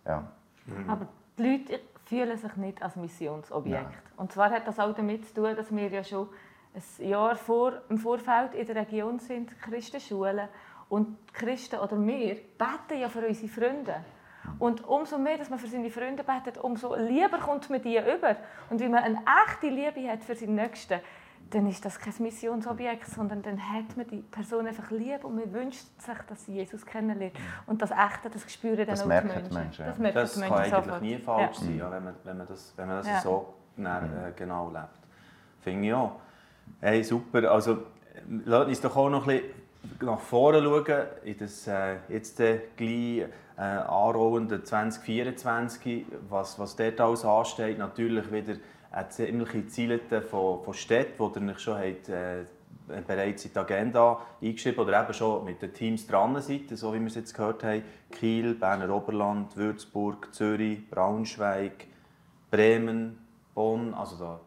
Ja. 0.07 0.31
Aber 0.87 1.09
die 1.39 1.43
Leute 1.43 1.81
fühlen 2.05 2.37
sich 2.37 2.57
nicht 2.57 2.83
als 2.83 2.97
Missionsobjekt. 2.97 3.83
Nein. 3.83 3.99
Und 4.17 4.33
zwar 4.33 4.51
hat 4.51 4.67
das 4.67 4.79
auch 4.79 4.95
damit 4.95 5.27
zu 5.27 5.35
tun, 5.35 5.57
dass 5.57 5.75
wir 5.75 5.89
ja 5.89 6.05
schon 6.05 6.29
ein 6.75 7.09
Jahr 7.09 7.37
vor, 7.37 7.73
im 7.89 7.99
Vorfeld 7.99 8.55
in 8.55 8.67
der 8.67 8.77
Region 8.77 9.19
sind, 9.19 9.59
Christenschulen. 9.61 10.49
Und 10.89 11.17
die 11.29 11.33
Christen 11.33 11.81
oder 11.81 11.99
wir 11.99 12.35
beten 12.35 13.01
ja 13.01 13.09
für 13.09 13.27
unsere 13.27 13.49
Freunde. 13.49 14.05
Und 14.59 14.87
umso 14.87 15.19
mehr, 15.19 15.39
dass 15.39 15.49
man 15.49 15.59
für 15.59 15.67
seine 15.67 15.91
Freunde 15.91 16.23
betet, 16.23 16.59
umso 16.59 16.95
lieber 16.95 17.39
kommt 17.39 17.71
man 17.71 17.81
die 17.81 17.97
über. 17.97 18.37
Und 18.69 18.81
wenn 18.81 18.91
man 18.91 19.03
eine 19.03 19.23
echte 19.47 19.69
Liebe 19.69 20.11
hat 20.11 20.23
für 20.23 20.35
seinen 20.35 20.57
Nächsten, 20.57 21.01
dann 21.55 21.67
ist 21.69 21.85
das 21.85 21.99
kein 21.99 22.15
Missionsobjekt, 22.19 23.07
sondern 23.07 23.41
dann 23.43 23.59
hat 23.59 23.97
man 23.97 24.07
die 24.09 24.23
Person 24.23 24.67
einfach 24.67 24.91
lieb 24.91 25.25
und 25.25 25.37
man 25.37 25.53
wünscht 25.53 25.87
sich, 25.99 26.19
dass 26.29 26.45
sie 26.47 26.55
Jesus 26.55 26.85
kennenlernt. 26.85 27.35
Und 27.67 27.81
das 27.81 27.91
Echte, 27.91 28.29
das 28.31 28.53
spüren 28.53 28.79
dann 28.79 28.87
das 28.87 29.03
auch 29.03 29.05
die 29.05 29.27
Menschen. 29.27 29.55
Menschen. 29.55 29.87
Das, 29.87 29.99
merkt 29.99 30.17
das 30.17 30.41
kann 30.41 30.53
eigentlich 30.53 30.75
sofort. 30.75 31.03
nie 31.03 31.19
falsch 31.19 31.59
ja. 31.59 31.65
sein, 31.65 31.79
ja, 31.79 31.91
wenn, 31.91 32.05
man, 32.05 32.15
wenn 32.25 32.39
man 32.39 32.47
das, 32.47 32.73
wenn 32.77 32.89
man 32.89 32.97
das 32.97 33.07
ja. 33.07 33.21
so 33.21 33.55
dann, 33.77 34.05
äh, 34.05 34.33
genau 34.37 34.71
lebt. 34.71 34.89
Finde 35.61 35.87
ich 35.87 35.95
auch. 35.95 36.21
Hey, 36.81 37.05
super. 37.05 37.51
Also, 37.51 37.79
lass 38.45 38.67
uns 38.67 38.81
doch 38.81 38.97
auch 38.97 39.11
noch 39.11 39.27
ein 39.27 39.41
bisschen 39.41 39.65
nach 40.01 40.21
vorne 40.21 40.63
schauen, 40.63 41.07
in 41.25 41.39
das 41.39 41.67
äh, 41.67 41.97
jetzt 42.09 42.41
äh, 42.41 42.61
gleich 42.77 43.29
äh, 43.57 43.61
anrollende 43.61 44.63
2024, 44.63 46.07
was, 46.29 46.59
was 46.59 46.75
dort 46.77 47.01
alles 47.01 47.25
ansteht. 47.25 47.79
Natürlich 47.79 48.31
wieder 48.33 48.55
eine 48.95 49.09
ziemliche 49.09 49.67
Ziele 49.67 49.99
von, 49.99 50.63
von 50.63 50.75
Städten, 50.75 51.33
die 51.33 51.51
ihr 51.51 51.59
schon 51.59 51.79
habt, 51.79 52.09
äh, 52.09 52.45
bereits 53.07 53.45
in 53.45 53.53
die 53.53 53.59
Agenda 53.59 54.21
eingeschrieben 54.43 54.81
oder 54.81 55.03
eben 55.03 55.15
schon 55.15 55.45
mit 55.45 55.61
den 55.63 55.73
Teams 55.73 56.07
dran 56.07 56.41
seid, 56.41 56.69
so 56.71 56.93
wie 56.93 57.01
wir 57.01 57.07
es 57.07 57.15
jetzt 57.15 57.35
gehört 57.35 57.65
haben. 57.65 57.83
Kiel, 58.11 58.55
Berner 58.55 58.95
Oberland, 58.95 59.57
Würzburg, 59.57 60.33
Zürich, 60.33 60.89
Braunschweig, 60.91 61.87
Bremen, 62.51 63.19
Bonn. 63.55 63.95
Also 63.95 64.17
da, 64.17 64.41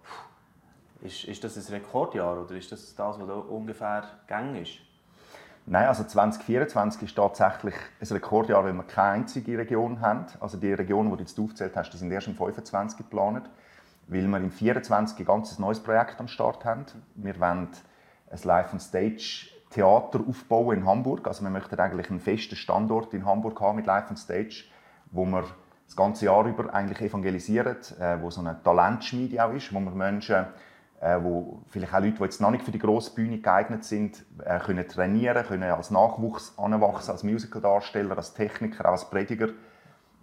ist, 1.01 1.25
ist 1.25 1.43
das 1.43 1.57
ein 1.57 1.73
Rekordjahr 1.73 2.41
oder 2.41 2.55
ist 2.55 2.71
das 2.71 2.95
das, 2.95 3.19
was 3.19 3.27
da 3.27 3.33
ungefähr 3.33 4.03
gängig 4.27 4.61
ist? 4.61 4.87
Nein, 5.69 5.87
also 5.87 6.05
2024 6.05 7.03
ist 7.03 7.15
tatsächlich 7.15 7.75
ein 7.99 8.07
Rekordjahr, 8.07 8.63
wenn 8.63 8.77
wir 8.77 8.83
keine 8.83 9.23
einzige 9.23 9.57
Region 9.57 9.99
haben. 9.99 10.25
Also 10.39 10.57
die 10.57 10.71
Regionen, 10.71 11.09
die 11.09 11.17
du 11.17 11.23
jetzt 11.23 11.37
aufgezählt 11.37 11.75
hast, 11.75 11.91
die 11.91 11.97
sind 11.97 12.09
erst 12.09 12.27
im 12.27 12.35
25 12.35 12.97
geplant 12.97 13.49
weil 14.07 14.27
wir 14.27 14.37
im 14.37 14.51
24 14.51 15.19
ein 15.19 15.25
ganz 15.25 15.59
neues 15.59 15.81
Projekt 15.81 16.19
am 16.19 16.27
Start 16.27 16.65
haben. 16.65 16.85
Wir 17.15 17.39
wollen 17.39 17.69
ein 18.29 18.39
Live-on-Stage 18.43 19.49
Theater 19.69 20.21
aufbauen 20.27 20.77
in 20.77 20.85
Hamburg. 20.85 21.27
Also 21.27 21.43
wir 21.43 21.49
möchten 21.49 21.79
eigentlich 21.79 22.09
einen 22.09 22.19
festen 22.19 22.55
Standort 22.55 23.13
in 23.13 23.25
Hamburg 23.25 23.59
haben 23.59 23.77
mit 23.77 23.85
Live-on-Stage, 23.85 24.65
wo 25.11 25.25
wir 25.25 25.43
das 25.85 25.95
ganze 25.95 26.25
Jahr 26.25 26.45
über 26.45 26.73
eigentlich 26.73 27.01
evangelisieren, 27.01 27.77
äh, 27.99 28.21
wo 28.21 28.29
so 28.29 28.41
eine 28.41 28.61
Talentschmiede 28.61 29.43
auch 29.43 29.53
ist, 29.53 29.73
wo 29.73 29.79
wir 29.79 29.91
Menschen, 29.91 30.45
äh, 30.99 31.17
wo 31.21 31.61
vielleicht 31.67 31.93
auch 31.93 31.99
Leute, 31.99 32.17
die 32.17 32.23
jetzt 32.23 32.41
noch 32.41 32.51
nicht 32.51 32.63
für 32.63 32.71
die 32.71 32.79
grosse 32.79 33.13
Bühne 33.13 33.39
geeignet 33.39 33.83
sind, 33.83 34.25
äh, 34.43 34.59
können 34.59 34.87
trainieren, 34.87 35.45
können 35.45 35.63
als 35.63 35.91
Nachwuchs 35.91 36.57
anwachsen, 36.57 37.11
als 37.11 37.23
Musicaldarsteller, 37.23 38.17
als 38.17 38.33
Techniker, 38.33 38.85
auch 38.85 38.91
als 38.91 39.09
Prediger. 39.09 39.49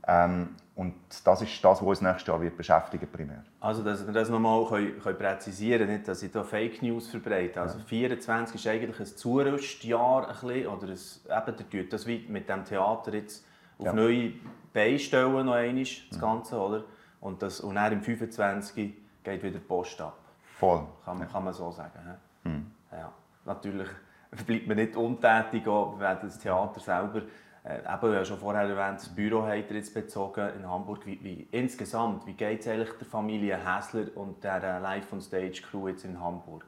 Ähm, 0.06 0.50
und 0.76 0.94
das 1.24 1.40
ist 1.40 1.64
das, 1.64 1.80
was 1.80 1.82
uns 1.82 2.00
nächstes 2.00 2.26
Jahr 2.26 2.40
wird 2.40 2.56
beschäftigen 2.56 3.06
primär. 3.10 3.44
Also, 3.60 3.84
dass 3.84 4.04
wir 4.04 4.12
das 4.12 4.28
nochmal 4.28 4.66
können, 4.66 4.98
können 4.98 5.18
präzisieren 5.18 5.86
können, 5.86 5.98
nicht, 5.98 6.08
dass 6.08 6.22
ich 6.22 6.32
da 6.32 6.42
Fake 6.42 6.82
News 6.82 7.08
verbreite. 7.08 7.60
Also, 7.60 7.78
ja. 7.78 7.84
24 7.84 8.56
ist 8.56 8.66
eigentlich 8.66 8.98
ein 8.98 9.06
Zurüstjahr, 9.06 10.28
ein 10.28 10.34
bisschen, 10.34 10.66
oder 10.66 10.86
ein, 10.88 11.48
eben, 11.48 11.56
der 11.56 11.70
tut 11.70 11.92
das 11.92 12.06
wie 12.06 12.26
mit 12.28 12.48
dem 12.48 12.64
Theater 12.64 13.14
jetzt 13.14 13.46
auf 13.78 13.86
ja. 13.86 13.92
neue 13.92 14.32
Beine 14.72 14.98
stellen, 14.98 15.46
noch 15.46 15.54
einmal, 15.54 15.84
das 16.10 16.20
Ganze, 16.20 16.58
oder? 16.58 16.84
Und, 17.20 17.40
das, 17.40 17.60
und 17.60 17.76
dann 17.76 17.92
im 17.92 18.02
25 18.02 18.94
geht 19.22 19.42
wieder 19.42 19.58
die 19.58 19.58
Post 19.64 20.00
ab. 20.00 20.18
Voll. 20.58 20.86
Kann, 21.04 21.18
man, 21.18 21.30
kann 21.30 21.44
man 21.44 21.54
so 21.54 21.70
sagen. 21.70 22.18
Mhm. 22.42 22.66
Ja. 22.90 23.12
Natürlich 23.44 23.88
bleibt 24.46 24.66
man 24.66 24.76
nicht 24.76 24.96
untätig, 24.96 25.66
auch 25.68 25.98
wenn 25.98 26.18
das 26.20 26.38
Theater 26.38 26.80
selber 26.80 27.22
äh, 27.64 27.78
eben, 27.78 28.12
ja 28.12 28.24
schon 28.24 28.38
vorher 28.38 28.68
erwähnt, 28.68 29.00
das 29.00 29.08
Büro 29.08 29.42
hat 29.42 29.70
er 29.70 29.76
jetzt 29.76 29.94
bezogen 29.94 30.50
in 30.54 30.68
Hamburg. 30.68 31.06
Wie, 31.06 31.18
wie 31.24 31.48
insgesamt, 31.50 32.26
wie 32.26 32.34
geht 32.34 32.60
es 32.60 32.68
eigentlich 32.68 32.92
der 32.98 33.06
Familie 33.06 33.56
Häsler 33.56 34.06
und 34.16 34.44
der 34.44 34.62
äh, 34.62 34.78
Live 34.80 35.12
on 35.12 35.20
Stage 35.20 35.62
Crew 35.62 35.88
jetzt 35.88 36.04
in 36.04 36.20
Hamburg? 36.20 36.66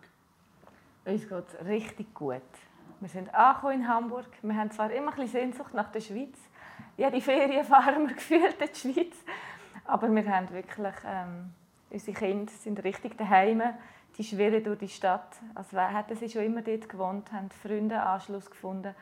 Uns 1.05 1.29
geht 1.29 1.45
es 1.49 1.67
richtig 1.67 2.15
gut. 2.15 2.41
Wir 3.01 3.09
sind 3.11 3.33
angekommen 3.35 3.83
in 3.83 3.89
Hamburg. 3.89 4.27
Wir 4.41 4.57
haben 4.57 4.71
zwar 4.71 4.91
immer 4.91 5.13
ein 5.13 5.17
bisschen 5.17 5.53
Sehnsucht 5.53 5.75
nach 5.75 5.93
der 5.93 6.01
Schweiz. 6.01 6.39
Jede 6.97 7.21
Ferien 7.21 7.65
fahren 7.67 8.09
wir 8.09 8.15
gefühlt 8.15 8.61
in 8.61 8.69
die 8.73 8.95
Schweiz. 8.95 9.17
Aber 9.85 10.13
wir 10.13 10.27
haben 10.27 10.51
wirklich, 10.51 10.95
ähm, 11.07 11.53
unsere 11.91 12.17
Kinder 12.17 12.51
sind 12.53 12.83
richtig 12.83 13.19
daheim. 13.19 13.63
Die 14.17 14.25
schwirren 14.25 14.65
durch 14.65 14.79
die 14.79 14.89
Stadt, 14.89 15.37
als 15.55 15.73
hätten 15.73 16.17
sie 16.17 16.31
schon 16.31 16.43
immer 16.43 16.63
dort 16.63 16.89
gewohnt, 16.89 17.31
haben 17.33 17.51
Freunde 17.51 18.01
Anschluss 18.01 18.51
gefunden. 18.51 18.95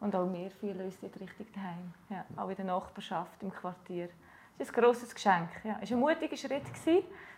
Und 0.00 0.14
auch 0.14 0.32
wir 0.32 0.50
fühlen 0.50 0.80
uns 0.80 0.98
dort 1.00 1.18
richtig 1.20 1.52
daheim. 1.52 1.92
Ja, 2.08 2.24
auch 2.36 2.48
in 2.48 2.56
der 2.56 2.64
Nachbarschaft, 2.66 3.42
im 3.42 3.52
Quartier. 3.52 4.08
Das 4.56 4.68
ist 4.68 4.76
ein 4.76 4.82
grosses 4.82 5.14
Geschenk. 5.14 5.48
Ja, 5.64 5.78
es 5.80 5.90
war 5.90 5.98
ein 5.98 6.00
mutiger 6.00 6.36
Schritt, 6.36 6.62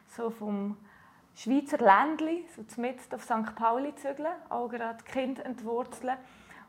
so 0.08 0.30
vom 0.30 0.76
Schweizer 1.34 1.78
Ländli, 1.78 2.44
so 2.54 2.80
mitten 2.80 3.14
auf 3.14 3.22
St. 3.22 3.54
Pauli 3.54 3.94
zügeln, 3.94 4.32
auch 4.48 4.68
gerade 4.68 5.02
Kind 5.04 5.38
entwurzeln. 5.44 6.16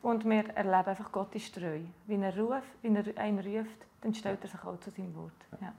Und 0.01 0.25
wir 0.25 0.49
erleben 0.55 0.89
einfach 0.89 1.11
Gottes 1.11 1.51
Treue. 1.51 1.85
Wenn 2.07 2.23
er, 2.23 2.37
ruft, 2.37 2.67
wenn 2.81 2.95
er 2.95 3.17
einen 3.17 3.39
ruft, 3.39 3.85
dann 4.01 4.13
stellt 4.13 4.39
er 4.43 4.49
sich 4.49 4.63
auch 4.63 4.79
zu 4.79 4.89
seinem 4.89 5.15
Wort. 5.15 5.31
Ja. 5.61 5.73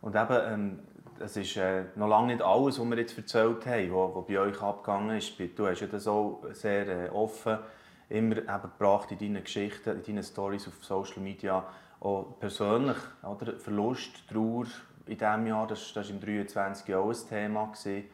Und 0.00 0.16
eben, 0.16 0.52
ähm, 0.52 0.78
das 1.18 1.36
ist 1.36 1.56
äh, 1.56 1.84
noch 1.94 2.08
lange 2.08 2.28
nicht 2.28 2.42
alles, 2.42 2.80
was 2.80 2.86
wir 2.86 2.96
jetzt 2.96 3.16
erzählt 3.16 3.66
haben, 3.66 3.92
was 3.92 4.26
bei 4.26 4.38
euch 4.38 4.60
abgegangen 4.60 5.16
ist. 5.16 5.38
Du 5.56 5.66
hast 5.66 5.80
ja 5.80 5.86
das 5.86 6.06
auch 6.08 6.42
sehr 6.52 6.88
äh, 6.88 7.08
offen 7.10 7.58
immer 8.08 8.36
eben 8.36 8.62
gebracht 8.62 9.10
in 9.12 9.18
deinen 9.18 9.44
Geschichten, 9.44 9.96
in 9.96 10.02
deinen 10.02 10.22
Stories 10.22 10.68
auf 10.68 10.84
Social 10.84 11.22
Media, 11.22 11.64
auch 12.00 12.38
persönlich, 12.38 12.96
oder? 13.22 13.54
Verlust, 13.54 14.28
Trauer 14.28 14.66
in 15.06 15.18
diesem 15.18 15.46
Jahr, 15.46 15.66
das, 15.66 15.94
war 15.94 16.08
im 16.08 16.20
23 16.20 16.94
auch 16.94 17.10
ein 17.10 17.28
Thema, 17.28 17.66
gewesen, 17.66 18.04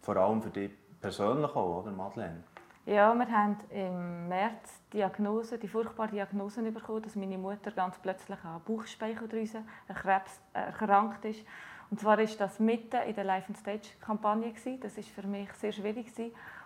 vor 0.00 0.16
allem 0.16 0.40
für 0.40 0.50
dich 0.50 0.70
persönlich 1.00 1.50
auch, 1.50 1.82
oder 1.82 1.90
Madeleine? 1.90 2.44
Ja, 2.86 3.14
wir 3.14 3.30
haben 3.30 3.56
im 3.70 4.28
März 4.28 4.80
Diagnose, 4.92 5.58
die 5.58 5.68
furchtbare 5.68 6.10
Diagnose 6.10 6.62
bekommen, 6.72 7.02
dass 7.02 7.14
meine 7.14 7.38
Mutter 7.38 7.70
ganz 7.72 7.98
plötzlich 7.98 8.38
an 8.44 8.60
Bauchspeicheldrüse 8.64 9.62
Krebs 9.94 10.40
erkrankt 10.54 11.24
ist. 11.24 11.44
Und 11.90 12.00
zwar 12.00 12.18
ist 12.20 12.40
das 12.40 12.58
mitten 12.58 13.02
in 13.02 13.14
der 13.14 13.24
Live 13.24 13.46
Stage 13.56 13.88
Kampagne 14.00 14.54
Das 14.80 14.96
ist 14.96 15.08
für 15.08 15.26
mich 15.26 15.52
sehr 15.54 15.72
schwierig 15.72 16.12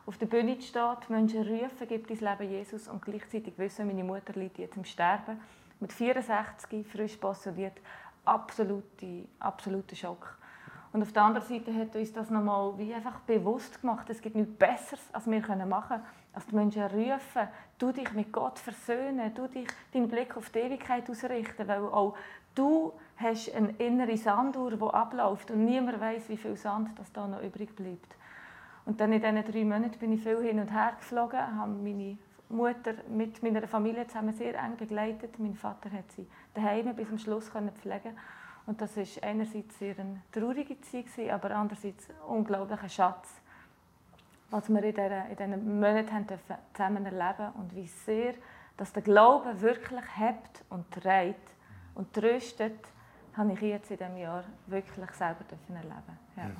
auf 0.06 0.18
der 0.18 0.26
Bühne 0.26 0.58
zu 0.58 0.66
stehen, 0.68 0.96
die 1.06 1.12
Menschen 1.12 1.42
rufen, 1.42 1.88
gibt 1.88 2.10
dein 2.10 2.18
Leben 2.18 2.50
Jesus 2.50 2.88
und 2.88 3.02
gleichzeitig 3.02 3.54
wissen, 3.56 3.86
meine 3.86 4.04
Mutter 4.04 4.34
liegt 4.34 4.58
jetzt 4.58 4.76
im 4.76 4.84
Sterben. 4.84 5.40
Mit 5.80 5.92
64, 5.92 6.86
frisch 6.86 7.16
passioniert, 7.16 7.80
absoluter 8.24 9.06
absolute 9.38 9.96
Schock. 9.96 10.38
Und 10.92 11.02
auf 11.02 11.12
der 11.12 11.24
anderen 11.24 11.46
Seite 11.46 11.74
hat 11.74 11.96
uns 11.96 12.12
das 12.12 12.30
nochmal 12.30 12.78
wie 12.78 12.94
einfach 12.94 13.18
bewusst 13.20 13.80
gemacht, 13.80 14.08
es 14.10 14.20
gibt 14.20 14.36
nichts 14.36 14.54
Besseres, 14.56 15.02
als 15.12 15.26
wir 15.26 15.40
machen 15.40 15.58
können, 15.58 16.02
als 16.32 16.46
die 16.46 16.54
Menschen 16.54 16.82
rufen, 16.82 17.48
du 17.78 17.90
dich 17.90 18.12
mit 18.12 18.32
Gott 18.32 18.58
versöhnen, 18.58 19.34
du 19.34 19.48
dich 19.48 19.66
deinen 19.92 20.08
Blick 20.08 20.36
auf 20.36 20.50
die 20.50 20.60
Ewigkeit 20.60 21.10
ausrichten, 21.10 21.66
weil 21.66 21.80
auch 21.80 22.14
du 22.54 22.92
hast 23.16 23.52
eine 23.54 23.72
innere 23.78 24.16
Sanduhr, 24.16 24.70
die 24.70 24.84
abläuft 24.84 25.50
und 25.50 25.64
niemand 25.64 26.00
weiß, 26.00 26.28
wie 26.28 26.36
viel 26.36 26.56
Sand 26.56 26.96
das 26.96 27.12
da 27.12 27.26
noch 27.26 27.42
übrig 27.42 27.74
bleibt. 27.74 28.14
Und 28.86 29.00
dann 29.00 29.12
in 29.12 29.20
diesen 29.20 29.44
drei 29.44 29.64
Monaten 29.64 29.98
bin 29.98 30.12
ich 30.12 30.22
viel 30.22 30.42
hin 30.42 30.60
und 30.60 30.72
her 30.72 30.92
geflogen, 30.98 31.58
habe 31.58 31.72
meine 31.72 32.18
Mutter 32.50 32.94
mit 33.08 33.42
meiner 33.42 33.66
Familie 33.66 34.06
zusammen 34.06 34.34
sehr 34.34 34.54
eng 34.62 34.76
begleitet. 34.76 35.38
Mein 35.38 35.54
Vater 35.54 35.90
hat 35.90 36.10
sie 36.12 36.26
daheim 36.52 36.94
bis 36.94 37.08
zum 37.08 37.18
Schluss 37.18 37.50
pflegen 37.50 38.16
und 38.66 38.80
das 38.80 38.96
ist 38.96 39.22
einerseits 39.22 39.78
sehr 39.78 39.98
eine 39.98 40.22
traurige 40.32 40.80
Zeit, 40.80 41.30
aber 41.30 41.54
andererseits 41.54 42.10
ein 42.10 42.16
unglaublicher 42.28 42.88
Schatz, 42.88 43.40
was 44.50 44.68
wir 44.68 44.84
in, 44.84 45.36
diesen 45.36 45.80
Monaten 45.80 46.26
zusammen 46.72 47.06
erleben 47.06 47.52
und 47.58 47.74
wie 47.74 47.86
sehr 47.86 48.34
dass 48.76 48.92
der 48.92 49.02
Glaube 49.02 49.60
wirklich 49.60 50.04
hebt 50.16 50.64
und 50.68 50.90
trägt 50.90 51.48
und 51.94 52.12
tröstet, 52.12 52.78
habe 53.36 53.52
ich 53.52 53.60
jetzt 53.60 53.90
in 53.90 53.98
diesem 53.98 54.16
Jahr 54.16 54.44
wirklich 54.66 55.10
selber 55.12 55.44
erleben 55.68 56.18
ja. 56.36 56.50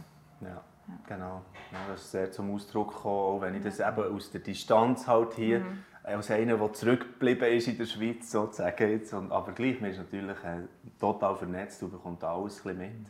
ja. 0.41 0.65
Ja. 0.87 1.17
Genau, 1.17 1.43
ja, 1.73 1.79
das 1.89 2.03
ist 2.03 2.11
sehr 2.11 2.31
zum 2.31 2.55
Ausdruck 2.55 2.95
gekommen, 2.95 3.37
auch 3.37 3.41
wenn 3.41 3.55
ich 3.55 3.63
das 3.63 3.81
eben 3.81 4.15
aus 4.15 4.31
der 4.31 4.41
Distanz 4.41 5.07
halt 5.07 5.35
hier, 5.35 5.61
mhm. 5.61 5.85
als 6.03 6.31
einer, 6.31 6.59
der 6.59 6.73
zurückgeblieben 6.73 7.49
ist 7.49 7.69
in 7.69 7.79
der 7.79 7.87
Schweiz 7.87 8.31
sozusagen 8.31 8.91
jetzt, 8.91 9.15
und, 9.15 9.33
aber 9.33 9.53
gleich, 9.53 9.81
man 9.81 9.91
ist 9.91 9.99
natürlich 9.99 10.37
äh, 10.45 10.61
total 11.01 11.37
vernetzt 11.37 11.83
und 11.83 11.91
bekommt 11.91 12.23
alles 12.23 12.65
ein 12.67 12.77
mit, 12.77 13.07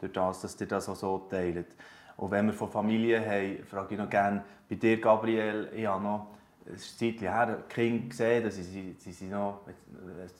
durch 0.00 0.12
das, 0.12 0.40
dass 0.40 0.60
ihr 0.60 0.66
das 0.66 0.88
auch 0.88 0.96
so 0.96 1.18
teilt. 1.30 1.68
Und 2.16 2.30
wenn 2.30 2.46
wir 2.46 2.52
von 2.52 2.68
Familie 2.68 3.20
haben, 3.24 3.64
frage 3.64 3.94
ich 3.94 4.00
noch 4.00 4.10
gerne, 4.10 4.44
bei 4.68 4.74
dir 4.74 5.00
Gabriel, 5.00 5.70
ich 5.74 5.86
habe 5.86 6.02
noch 6.02 6.26
ein 6.66 6.76
Zeit 6.76 7.20
her 7.20 7.64
Kinder 7.68 8.08
gesehen, 8.08 8.44
dass 8.44 8.56
sie, 8.56 8.94
sie 8.98 9.12
sind 9.12 9.30
noch 9.30 9.60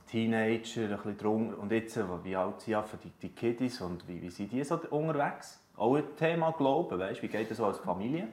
Teenager, 0.06 0.82
ein 0.82 0.96
bisschen 0.96 1.16
drunter, 1.16 1.58
und 1.58 1.72
jetzt, 1.72 1.98
wie 2.24 2.36
alt 2.36 2.60
sind 2.60 2.84
die, 3.04 3.10
die 3.22 3.28
Kiddies 3.30 3.80
und 3.80 4.06
wie, 4.08 4.20
wie 4.20 4.30
sind 4.30 4.52
die 4.52 4.62
so 4.64 4.76
unterwegs? 4.90 5.61
Auch 5.76 5.96
ein 5.96 6.04
Thema 6.16 6.52
Glauben, 6.52 6.98
weißt? 6.98 7.22
Wie 7.22 7.28
geht 7.28 7.50
das 7.50 7.58
so 7.58 7.66
als 7.66 7.78
Familie? 7.78 8.28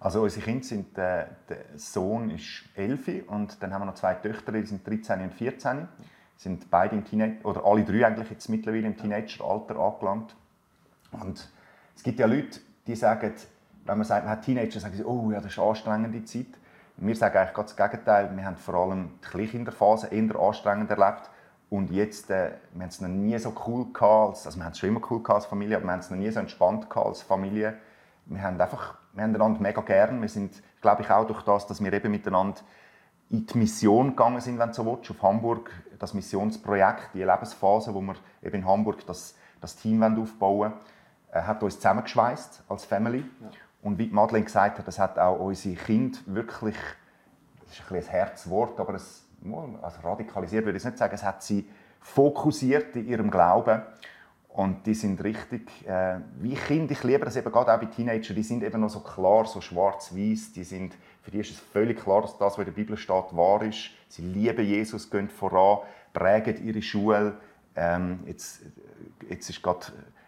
Also 0.00 0.22
unsere 0.22 0.44
Kinder 0.44 0.64
sind, 0.64 0.96
äh, 0.96 1.26
der 1.48 1.64
Sohn 1.76 2.30
ist 2.30 2.64
11 2.76 3.28
und 3.28 3.62
dann 3.62 3.74
haben 3.74 3.82
wir 3.82 3.86
noch 3.86 3.94
zwei 3.94 4.14
Töchter, 4.14 4.52
die 4.52 4.64
sind 4.64 4.86
13 4.86 5.22
und 5.22 5.34
14. 5.34 5.88
Sind 6.36 6.70
beide 6.70 6.94
im 6.94 7.04
Teenager, 7.04 7.44
oder 7.44 7.64
alle 7.64 7.84
drei 7.84 8.06
eigentlich 8.06 8.30
jetzt 8.30 8.48
mittlerweile 8.48 8.86
im 8.86 8.96
Teenageralter 8.96 9.76
angelangt. 9.76 10.36
Und 11.10 11.50
es 11.96 12.02
gibt 12.04 12.20
ja 12.20 12.26
Leute, 12.26 12.60
die 12.86 12.94
sagen, 12.94 13.34
wenn 13.84 13.98
man 13.98 14.06
sagt, 14.06 14.24
man 14.24 14.32
hat 14.32 14.44
Teenager, 14.44 14.78
sagen 14.78 14.94
sie, 14.94 15.04
oh 15.04 15.32
ja, 15.32 15.40
das 15.40 15.52
ist 15.52 15.58
eine 15.58 15.68
anstrengende 15.68 16.24
Zeit. 16.24 16.46
Wir 16.96 17.16
sagen 17.16 17.36
eigentlich 17.36 17.54
ganz 17.54 17.74
das 17.74 17.90
Gegenteil. 17.90 18.30
Wir 18.36 18.44
haben 18.44 18.56
vor 18.56 18.74
allem 18.74 19.10
die 19.24 19.28
Kleinkinderphase 19.28 20.08
eher 20.08 20.36
anstrengend 20.36 20.90
erlebt. 20.90 21.30
Und 21.70 21.90
jetzt, 21.90 22.30
äh, 22.30 22.52
wir 22.72 22.82
haben 22.82 22.88
es 22.88 23.00
noch 23.00 23.08
nie 23.08 23.38
so 23.38 23.52
cool 23.66 23.92
gehabt, 23.92 24.46
also 24.46 24.58
wir 24.58 24.64
haben 24.64 24.72
es 24.72 24.78
schon 24.78 24.88
immer 24.88 25.02
cool 25.10 25.22
gehabt 25.22 25.42
als 25.42 25.46
Familie, 25.46 25.76
aber 25.76 25.84
wir 25.84 25.92
haben 25.92 26.00
es 26.00 26.10
noch 26.10 26.16
nie 26.16 26.30
so 26.30 26.40
entspannt 26.40 26.88
gehabt 26.88 27.06
als 27.06 27.22
Familie. 27.22 27.76
Wir 28.26 28.42
haben 28.42 28.60
einfach, 28.60 28.96
wir 29.12 29.22
haben 29.22 29.34
einander 29.34 29.60
mega 29.60 29.80
gern. 29.82 30.20
Wir 30.20 30.28
sind, 30.28 30.62
glaube 30.80 31.02
ich, 31.02 31.10
auch 31.10 31.26
durch 31.26 31.42
das, 31.42 31.66
dass 31.66 31.82
wir 31.82 31.92
eben 31.92 32.10
miteinander 32.10 32.60
in 33.30 33.44
die 33.46 33.58
Mission 33.58 34.10
gegangen 34.10 34.40
sind, 34.40 34.58
wenn 34.58 34.68
du 34.68 34.74
so 34.74 34.86
willst, 34.86 35.10
auf 35.10 35.22
Hamburg, 35.22 35.70
das 35.98 36.14
Missionsprojekt, 36.14 37.10
die 37.12 37.22
Lebensphase, 37.22 37.94
wo 37.94 38.00
wir 38.00 38.14
eben 38.42 38.56
in 38.56 38.66
Hamburg 38.66 39.06
das, 39.06 39.34
das 39.60 39.76
Team 39.76 40.02
aufbauen 40.02 40.30
wollen, 40.38 40.72
äh, 41.32 41.42
hat 41.42 41.62
uns 41.62 41.76
zusammengeschweißt 41.76 42.62
als 42.68 42.86
Family. 42.86 43.24
Ja. 43.40 43.50
Und 43.82 43.98
wie 43.98 44.08
Madeleine 44.08 44.46
gesagt 44.46 44.78
hat, 44.78 44.88
das 44.88 44.98
hat 44.98 45.18
auch 45.18 45.38
unsere 45.38 45.76
Kinder 45.76 46.18
wirklich, 46.26 46.76
das 47.64 47.78
ist 47.78 47.90
ein, 47.90 47.96
ein 47.96 48.02
Herzwort, 48.04 48.80
aber 48.80 48.94
es 48.94 49.27
also 49.82 50.00
radikalisiert 50.02 50.64
würde 50.64 50.78
ich 50.78 50.84
nicht 50.84 50.98
sagen, 50.98 51.14
es 51.14 51.22
hat 51.22 51.42
sie 51.42 51.68
fokussiert 52.00 52.96
in 52.96 53.08
ihrem 53.08 53.30
Glauben 53.30 53.82
und 54.58 54.86
die 54.86 54.94
sind 54.94 55.22
richtig, 55.22 55.70
äh, 55.86 56.18
wie 56.40 56.54
Kinder, 56.54 56.90
ich 56.90 57.04
liebe 57.04 57.24
das 57.24 57.36
eben 57.36 57.52
gerade 57.52 57.72
auch 57.72 57.78
bei 57.78 57.86
Teenagern, 57.86 58.34
die 58.34 58.42
sind 58.42 58.64
eben 58.64 58.80
noch 58.80 58.90
so 58.90 59.00
klar, 59.00 59.44
so 59.44 59.60
schwarz-weiß, 59.60 60.52
die 60.52 60.64
sind, 60.64 60.96
für 61.22 61.30
die 61.30 61.38
ist 61.38 61.52
es 61.52 61.60
völlig 61.60 62.00
klar, 62.00 62.22
dass 62.22 62.36
das, 62.38 62.54
was 62.54 62.58
in 62.58 62.64
der 62.64 62.72
Bibel 62.72 62.96
steht, 62.96 63.36
wahr 63.36 63.62
ist. 63.62 63.90
Sie 64.08 64.22
lieben 64.22 64.64
Jesus, 64.64 65.10
gehen 65.10 65.28
voran, 65.28 65.86
prägen 66.12 66.66
ihre 66.66 66.82
Schule. 66.82 67.36
Ähm, 67.76 68.20
jetzt, 68.26 68.62
jetzt 69.28 69.48
ist 69.48 69.62
gerade, 69.62 69.86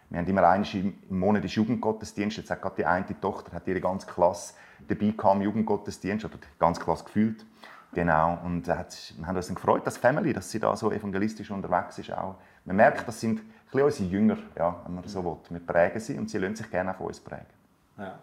wir 0.09 0.19
haben 0.19 0.27
immer 0.27 0.47
einmal 0.47 0.69
im 0.75 0.95
Monat 1.09 1.43
den 1.43 1.49
Jugendgottesdienst, 1.49 2.37
jetzt 2.37 2.51
hat 2.51 2.61
gerade 2.61 2.75
die 2.77 2.85
eine 2.85 3.19
Tochter, 3.19 3.51
hat 3.51 3.67
ihre 3.67 3.81
ganze 3.81 4.07
Klasse 4.07 4.53
dabei 4.87 5.13
im 5.33 5.41
Jugendgottesdienst, 5.41 6.23
oder 6.23 6.37
die 6.37 6.59
ganze 6.59 6.81
Klasse 6.81 7.03
gefühlt. 7.03 7.45
Genau, 7.93 8.37
und 8.43 8.67
wir 8.67 8.77
haben 9.27 9.35
uns 9.35 9.47
gefreut, 9.53 9.85
dass 9.85 9.97
Family, 9.97 10.31
dass 10.31 10.49
sie 10.49 10.59
da 10.59 10.75
so 10.75 10.91
evangelistisch 10.91 11.51
unterwegs 11.51 11.99
ist. 11.99 12.11
Auch. 12.13 12.35
Man 12.63 12.77
merkt, 12.77 13.07
das 13.07 13.19
sind 13.19 13.41
ein 13.73 13.81
unsere 13.81 14.09
Jünger, 14.09 14.37
ja, 14.57 14.81
wenn 14.85 14.95
man 14.95 15.07
so 15.07 15.23
will. 15.23 15.37
Wir 15.49 15.59
prägen 15.59 15.99
sie 15.99 16.17
und 16.17 16.29
sie 16.29 16.37
lassen 16.37 16.55
sich 16.55 16.71
gerne 16.71 16.93
von 16.93 17.07
uns 17.07 17.19
prägen. 17.19 17.45
Ja, 17.97 18.19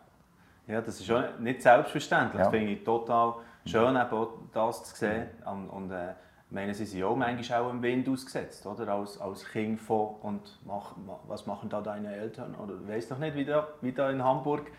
ja 0.66 0.80
das 0.80 1.00
ist 1.00 1.06
schon 1.06 1.24
nicht 1.40 1.60
selbstverständlich. 1.62 2.38
Ja. 2.38 2.44
Das 2.44 2.50
finde 2.50 2.72
ich 2.72 2.84
total 2.84 3.34
schön, 3.66 3.94
eben 3.94 4.26
das 4.52 4.84
zu 4.84 4.96
sehen. 4.96 5.26
Und, 5.44 5.68
und 5.68 5.90
äh, 5.90 6.14
Ich 6.48 6.54
meine, 6.54 6.72
sie 6.72 6.86
sind 6.86 7.04
auch 7.04 7.14
manchmal 7.14 7.60
auch 7.60 7.70
im 7.70 7.82
Wind 7.82 8.08
ausgesetzt, 8.08 8.64
oder? 8.66 8.88
Als, 8.88 9.20
als 9.20 9.44
Kind 9.44 9.78
von 9.78 10.14
und 10.22 10.58
mach, 10.64 10.94
was 11.26 11.44
machen 11.46 11.68
da 11.68 11.82
deine 11.82 12.16
Eltern? 12.16 12.54
Oder 12.54 12.74
ich 12.82 12.88
weiß 12.88 13.10
noch 13.10 13.18
nicht, 13.18 13.36
wie 13.36 13.44
da, 13.44 13.68
wie 13.82 13.92
da 13.92 14.08
in 14.08 14.24
Hamburg 14.24 14.70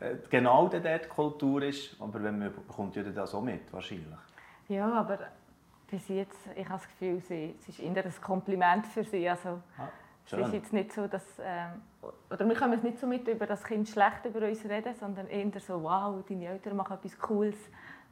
äh, 0.00 0.14
genau 0.30 0.68
die 0.68 0.80
dort 0.80 1.06
Kultur 1.10 1.62
ist, 1.62 2.00
aber 2.00 2.22
wenn 2.22 2.38
man 2.38 2.50
bekommt 2.50 2.96
ja 2.96 3.02
das 3.02 3.34
auch 3.34 3.42
mit, 3.42 3.70
wahrscheinlich. 3.74 4.06
Ja, 4.68 4.92
aber 4.92 5.18
bis 5.90 6.08
jetzt, 6.08 6.38
ich 6.54 6.68
habe 6.68 6.78
das 6.78 6.88
Gefühl, 6.88 7.20
sie, 7.20 7.54
es 7.58 7.68
ist 7.68 7.80
eher 7.80 8.04
ein 8.04 8.12
Kompliment 8.22 8.86
für 8.86 9.02
sie. 9.02 9.28
Also, 9.28 9.60
ah, 9.78 9.88
es 10.26 10.32
ist 10.32 10.52
jetzt 10.52 10.72
nicht 10.74 10.92
so, 10.92 11.06
dass, 11.06 11.24
ähm, 11.42 11.80
oder 12.30 12.46
wir 12.46 12.54
können 12.54 12.74
es 12.74 12.82
nicht 12.82 12.98
so 12.98 13.06
mit 13.06 13.26
über 13.28 13.46
das 13.46 13.64
Kind 13.64 13.88
schlecht 13.88 14.26
über 14.26 14.46
uns 14.46 14.62
reden, 14.64 14.94
sondern 14.94 15.26
eher 15.28 15.60
so, 15.60 15.82
wow, 15.82 16.22
deine 16.28 16.46
Eltern 16.46 16.76
machen 16.76 16.98
etwas 16.98 17.18
Cooles. 17.18 17.56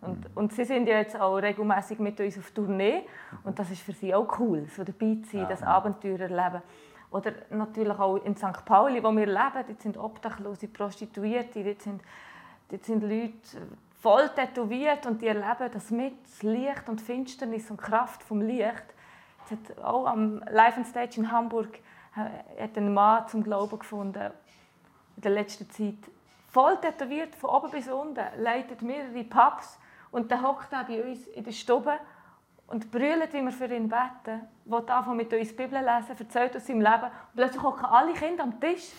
Und, 0.00 0.20
mhm. 0.20 0.30
und 0.34 0.52
sie 0.52 0.64
sind 0.64 0.88
ja 0.88 0.98
jetzt 0.98 1.18
auch 1.18 1.36
regelmäßig 1.36 1.98
mit 1.98 2.18
uns 2.20 2.38
auf 2.38 2.50
Tournee 2.50 3.02
und 3.44 3.58
das 3.58 3.70
ist 3.70 3.82
für 3.82 3.92
sie 3.92 4.14
auch 4.14 4.38
cool, 4.38 4.66
so 4.66 4.84
dabei 4.84 5.18
zu 5.22 5.30
sein, 5.32 5.40
ja. 5.40 5.46
das 5.46 5.62
Abenteuer 5.62 6.20
erleben. 6.20 6.62
Oder 7.10 7.32
natürlich 7.50 7.98
auch 7.98 8.16
in 8.16 8.36
St. 8.36 8.64
Pauli, 8.64 9.02
wo 9.02 9.10
wir 9.12 9.26
leben, 9.26 9.64
dort 9.66 9.80
sind 9.80 9.96
Obdachlose, 9.96 10.68
Prostituierte, 10.68 11.64
dort 11.64 11.80
sind, 11.80 12.02
dort 12.68 12.84
sind 12.84 13.02
Leute 13.02 13.32
voll 14.00 14.28
tätowiert 14.30 15.06
und 15.06 15.22
die 15.22 15.26
erleben 15.26 15.70
das 15.72 15.90
mit, 15.90 16.14
Licht 16.42 16.88
und 16.88 17.00
Finsternis 17.00 17.70
und 17.70 17.78
Kraft 17.78 18.22
vom 18.22 18.40
Licht. 18.40 18.84
Hat 19.50 19.78
auch 19.82 20.06
am 20.06 20.42
Live 20.50 20.76
on 20.76 20.84
Stage 20.84 21.18
in 21.18 21.30
Hamburg 21.30 21.78
äh, 22.16 22.62
hat 22.62 22.76
ein 22.76 22.92
Mann 22.92 23.28
zum 23.28 23.42
Glauben 23.42 23.78
gefunden 23.78 24.32
in 25.16 25.22
der 25.22 25.30
letzten 25.30 25.70
Zeit. 25.70 25.98
Voll 26.48 26.76
tätowiert, 26.78 27.34
von 27.34 27.50
oben 27.50 27.70
bis 27.70 27.88
unten, 27.88 28.24
leitet 28.38 28.82
mehrere 28.82 29.24
Pubs 29.24 29.78
und 30.10 30.30
dann 30.30 30.42
hockt 30.42 30.72
er 30.72 30.84
bei 30.84 31.04
uns 31.04 31.26
in 31.28 31.44
der 31.44 31.52
Stube 31.52 31.92
und 32.66 32.90
brüllt, 32.90 33.32
wie 33.32 33.42
wir 33.42 33.52
für 33.52 33.66
ihn 33.66 33.88
beten, 33.88 34.48
will 34.64 34.78
anfangen 34.88 35.16
mit 35.16 35.32
uns 35.32 35.54
Bibel 35.54 35.78
lesen, 35.78 36.16
erzählt 36.18 36.56
aus 36.56 36.66
seinem 36.66 36.80
Leben. 36.80 37.04
Und 37.04 37.36
plötzlich 37.36 37.62
hocken 37.62 37.84
alle 37.84 38.12
Kinder 38.14 38.42
am 38.42 38.58
Tisch, 38.58 38.92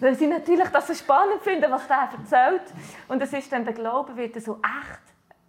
weil 0.00 0.14
sie 0.14 0.26
natürlich 0.26 0.68
das 0.68 0.86
so 0.86 0.94
spannend 0.94 1.42
finden, 1.42 1.70
was 1.70 1.88
er 1.88 2.10
erzählt. 2.18 2.62
Und 3.08 3.22
es 3.22 3.32
ist 3.32 3.52
dann 3.52 3.64
der 3.64 3.74
Glaube 3.74 4.16
wird 4.16 4.40
so 4.42 4.60
echt. 4.62 5.00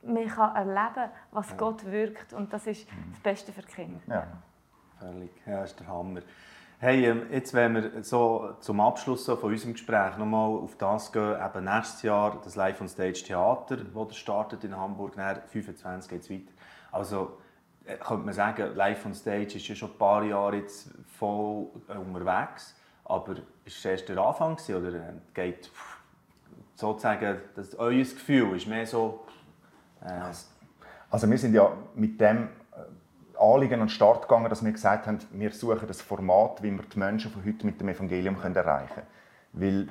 Man 0.04 0.28
kann 0.28 0.56
erleben, 0.56 1.12
was 1.32 1.50
ja. 1.50 1.56
Gott 1.56 1.86
wirkt 1.86 2.34
und 2.34 2.54
das 2.54 2.68
ist 2.68 2.88
das 3.12 3.20
Beste 3.22 3.52
für 3.52 3.62
die 3.62 3.68
Kinder. 3.68 4.02
Ja, 4.08 4.28
völlig. 5.00 5.32
Ja, 5.46 5.62
das 5.62 5.72
ist 5.72 5.80
der 5.80 5.88
Hammer. 5.88 6.22
Hey, 6.78 7.06
ähm, 7.06 7.28
jetzt 7.32 7.54
wenn 7.54 7.74
wir 7.74 8.04
so 8.04 8.50
zum 8.60 8.82
Abschluss 8.82 9.26
von 9.26 9.40
unserem 9.42 9.74
Gespräch 9.74 10.18
nochmal 10.18 10.50
auf 10.50 10.76
das 10.78 11.12
gehen, 11.12 11.36
eben 11.44 11.64
nächstes 11.64 12.02
Jahr 12.04 12.40
das 12.44 12.56
Live 12.56 12.82
on 12.82 12.90
Stage 12.90 13.24
Theater, 13.26 13.78
das 13.78 14.18
startet 14.18 14.64
in 14.66 14.76
Hamburg, 14.76 15.16
dann 15.16 15.38
25 15.48 16.10
geht 16.10 16.22
es 16.22 16.30
weiter. 16.30 16.52
Also 16.92 17.38
äh, 17.86 17.96
könnte 17.96 18.26
man 18.26 18.34
sagen, 18.34 18.76
Live 18.76 19.06
on 19.06 19.14
Stage 19.14 19.56
ist 19.56 19.68
ja 19.68 19.74
schon 19.74 19.92
ein 19.92 19.98
paar 19.98 20.24
Jahre 20.24 20.58
jetzt 20.58 20.94
voll 21.18 21.70
äh, 21.88 21.98
unterwegs, 21.98 22.76
aber 23.06 23.36
ist 23.64 23.78
es 23.78 23.86
erst 23.86 24.10
der 24.10 24.18
Anfang 24.18 24.58
oder 24.70 24.94
äh, 24.94 25.14
geht 25.34 25.72
sozusagen, 26.76 27.38
das, 27.56 27.76
euer 27.76 27.98
Gefühl 28.00 28.56
ist 28.58 28.68
mehr 28.68 28.86
so... 28.86 29.26
Äh, 30.02 30.32
also 31.10 31.30
wir 31.30 31.38
sind 31.38 31.54
ja 31.54 31.72
mit 31.96 32.20
dem 32.20 32.50
Anliegen 33.40 33.76
an 33.76 33.80
den 33.82 33.90
Start 33.90 34.24
gegangen, 34.24 34.50
dass 34.50 34.64
wir 34.64 34.72
gesagt 34.72 35.08
haben, 35.08 35.20
wir 35.32 35.52
suchen 35.52 35.88
das 35.88 36.02
Format, 36.02 36.64
wie 36.64 36.72
wir 36.72 36.84
die 36.84 37.00
Menschen 37.00 37.32
von 37.32 37.46
heute 37.46 37.66
mit 37.66 37.80
dem 37.80 37.90
Evangelium 37.90 38.36
erreichen 38.42 38.94
können. 38.94 39.08
Weil, 39.54 39.88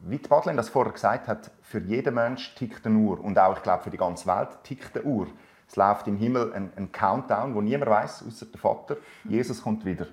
wie 0.00 0.18
die 0.18 0.28
Madeleine 0.28 0.56
das 0.56 0.68
vorher 0.68 0.92
gesagt 0.92 1.28
hat, 1.28 1.50
für 1.62 1.80
jeden 1.80 2.14
Mensch 2.14 2.54
tickt 2.54 2.86
eine 2.86 2.98
Uhr. 2.98 3.20
Und 3.22 3.38
auch, 3.38 3.56
ich 3.56 3.62
glaube, 3.62 3.82
für 3.84 3.90
die 3.90 3.96
ganze 3.96 4.26
Welt 4.26 4.48
tickt 4.64 4.96
eine 4.96 5.04
Uhr. 5.04 5.26
Es 5.68 5.76
läuft 5.76 6.06
im 6.08 6.16
Himmel 6.16 6.52
ein, 6.52 6.72
ein 6.76 6.92
Countdown, 6.92 7.54
wo 7.54 7.60
niemand 7.60 7.90
weiß, 7.90 8.24
außer 8.26 8.46
der 8.46 8.60
Vater. 8.60 8.96
Jesus 9.24 9.62
kommt 9.62 9.84
wieder. 9.84 10.06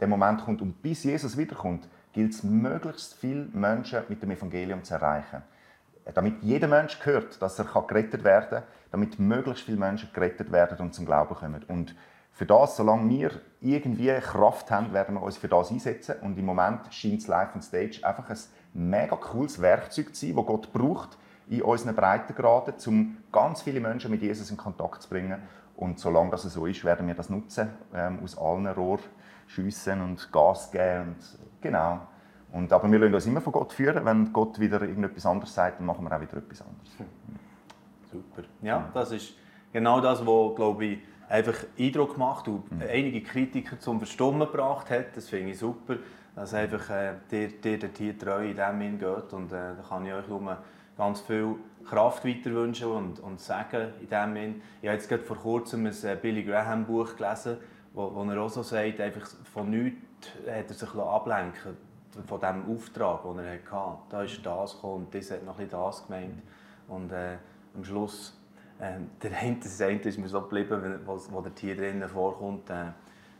Der, 0.00 0.08
Moment 0.08 0.44
kommt. 0.44 0.62
Und 0.62 0.82
bis 0.82 1.04
Jesus 1.04 1.36
wiederkommt, 1.36 1.88
gilt 2.12 2.32
es, 2.32 2.42
möglichst 2.42 3.14
viele 3.14 3.48
Menschen 3.52 4.02
mit 4.08 4.22
dem 4.22 4.30
Evangelium 4.30 4.84
zu 4.84 4.94
erreichen. 4.94 5.42
Damit 6.12 6.42
jeder 6.42 6.68
Mensch 6.68 6.98
hört, 7.04 7.40
dass 7.40 7.58
er 7.58 7.64
gerettet 7.64 8.24
werden 8.24 8.48
kann, 8.50 8.62
damit 8.90 9.18
möglichst 9.18 9.64
viele 9.64 9.78
Menschen 9.78 10.10
gerettet 10.12 10.52
werden 10.52 10.78
und 10.78 10.94
zum 10.94 11.06
Glauben 11.06 11.34
kommen. 11.34 11.64
Und 11.64 11.96
für 12.30 12.46
das, 12.46 12.76
solange 12.76 13.08
wir 13.08 13.30
irgendwie 13.60 14.12
Kraft 14.20 14.70
haben, 14.70 14.92
werden 14.92 15.14
wir 15.14 15.22
uns 15.22 15.36
für 15.36 15.48
das 15.48 15.70
einsetzen. 15.70 16.16
Und 16.20 16.36
im 16.36 16.44
Moment 16.44 16.92
scheint 16.92 17.20
es 17.20 17.28
Live 17.28 17.54
on 17.54 17.62
Stage 17.62 18.00
einfach 18.02 18.28
ein 18.28 18.38
mega 18.72 19.16
cooles 19.16 19.62
Werkzeug 19.62 20.14
zu 20.14 20.26
sein, 20.26 20.36
das 20.36 20.46
Gott 20.46 20.72
braucht, 20.72 21.16
in 21.48 21.62
unseren 21.62 21.94
Breitengraden, 21.94 22.74
um 22.86 23.16
ganz 23.30 23.62
viele 23.62 23.80
Menschen 23.80 24.10
mit 24.10 24.22
Jesus 24.22 24.50
in 24.50 24.56
Kontakt 24.56 25.02
zu 25.02 25.08
bringen. 25.08 25.42
Und 25.76 25.98
solange 25.98 26.30
das 26.30 26.42
so 26.42 26.66
ist, 26.66 26.84
werden 26.84 27.06
wir 27.06 27.14
das 27.14 27.30
nutzen, 27.30 27.68
ähm, 27.94 28.20
aus 28.22 28.36
allen 28.36 28.66
Rohr 28.66 28.98
schiessen 29.46 30.00
und 30.00 30.32
Gas 30.32 30.70
geben. 30.70 31.16
Und, 31.16 31.38
genau. 31.60 32.00
Und, 32.52 32.72
aber 32.72 32.90
wir 32.90 32.98
lassen 32.98 33.14
uns 33.14 33.26
immer 33.26 33.40
von 33.40 33.52
Gott 33.52 33.72
führen. 33.72 34.04
Wenn 34.04 34.32
Gott 34.32 34.60
wieder 34.60 34.80
irgendetwas 34.80 35.26
anderes 35.26 35.54
sagt, 35.54 35.80
dann 35.80 35.86
machen 35.86 36.04
wir 36.04 36.16
auch 36.16 36.20
wieder 36.20 36.36
etwas 36.36 36.62
anderes. 36.62 36.90
Super. 38.10 38.42
Ja, 38.62 38.88
das 38.94 39.10
ist 39.10 39.34
genau 39.72 40.00
das, 40.00 40.24
was, 40.24 40.54
glaube 40.54 40.84
ich, 40.84 40.98
einfach 41.28 41.54
Eindruck 41.78 42.16
macht 42.16 42.48
und 42.48 42.70
mhm. 42.70 42.82
einige 42.88 43.22
Kritiker 43.22 43.78
zum 43.80 43.98
Verstummen 43.98 44.40
gebracht 44.40 44.90
hat. 44.90 45.16
Das 45.16 45.28
finde 45.28 45.50
ich 45.50 45.58
super, 45.58 45.96
dass 46.36 46.54
einfach 46.54 46.90
äh, 46.90 47.14
dir, 47.30 47.48
dir 47.48 47.78
dort 47.78 47.98
hier 47.98 48.18
treu 48.18 48.48
in 48.48 48.56
dem 48.56 48.78
Sinn 48.78 48.98
geht. 48.98 49.32
Und 49.32 49.52
äh, 49.52 49.74
da 49.76 49.84
kann 49.88 50.06
ich 50.06 50.12
euch 50.12 50.28
nur 50.28 50.58
ganz 50.96 51.20
viel 51.22 51.56
Kraft 51.84 52.24
weiterwünschen 52.24 52.88
und, 52.88 53.20
und 53.20 53.40
sagen 53.40 53.88
in 54.00 54.08
dem 54.08 54.34
Sinn. 54.34 54.62
Ich 54.80 54.88
habe 54.88 54.96
jetzt 54.96 55.08
gerade 55.08 55.24
vor 55.24 55.36
kurzem 55.36 55.86
ein 55.86 55.92
äh, 56.04 56.16
Billy 56.20 56.44
Graham 56.44 56.84
Buch 56.84 57.16
gelesen, 57.16 57.56
wo, 57.94 58.14
wo 58.14 58.24
er 58.24 58.42
auch 58.42 58.50
so 58.50 58.62
sagt, 58.62 59.00
einfach 59.00 59.26
von 59.52 59.70
nichts 59.70 60.28
hat 60.46 60.68
er 60.68 60.74
sich 60.74 60.94
ablenken 60.94 61.76
von 62.26 62.40
dem 62.40 62.74
Auftrag, 62.74 63.22
den 63.22 63.38
er 63.38 63.58
hatte. 63.70 63.98
Da 64.10 64.22
ist 64.22 64.44
das 64.44 64.74
gekommen 64.74 65.06
und 65.06 65.14
das 65.14 65.30
hat 65.30 65.44
noch 65.44 65.58
ein 65.58 65.68
das 65.68 66.06
gemeint. 66.06 66.42
Und 66.88 67.12
äh, 67.12 67.36
am 67.74 67.84
Schluss, 67.84 68.38
äh, 68.78 68.98
der 69.22 69.38
eine, 69.38 70.00
ist 70.00 70.18
mir 70.18 70.28
so 70.28 70.40
geblieben, 70.42 71.00
wo, 71.04 71.18
wo 71.30 71.40
der 71.40 71.54
Tier 71.54 71.76
drinnen 71.76 72.08
vorkommt, 72.08 72.68
äh, 72.70 72.92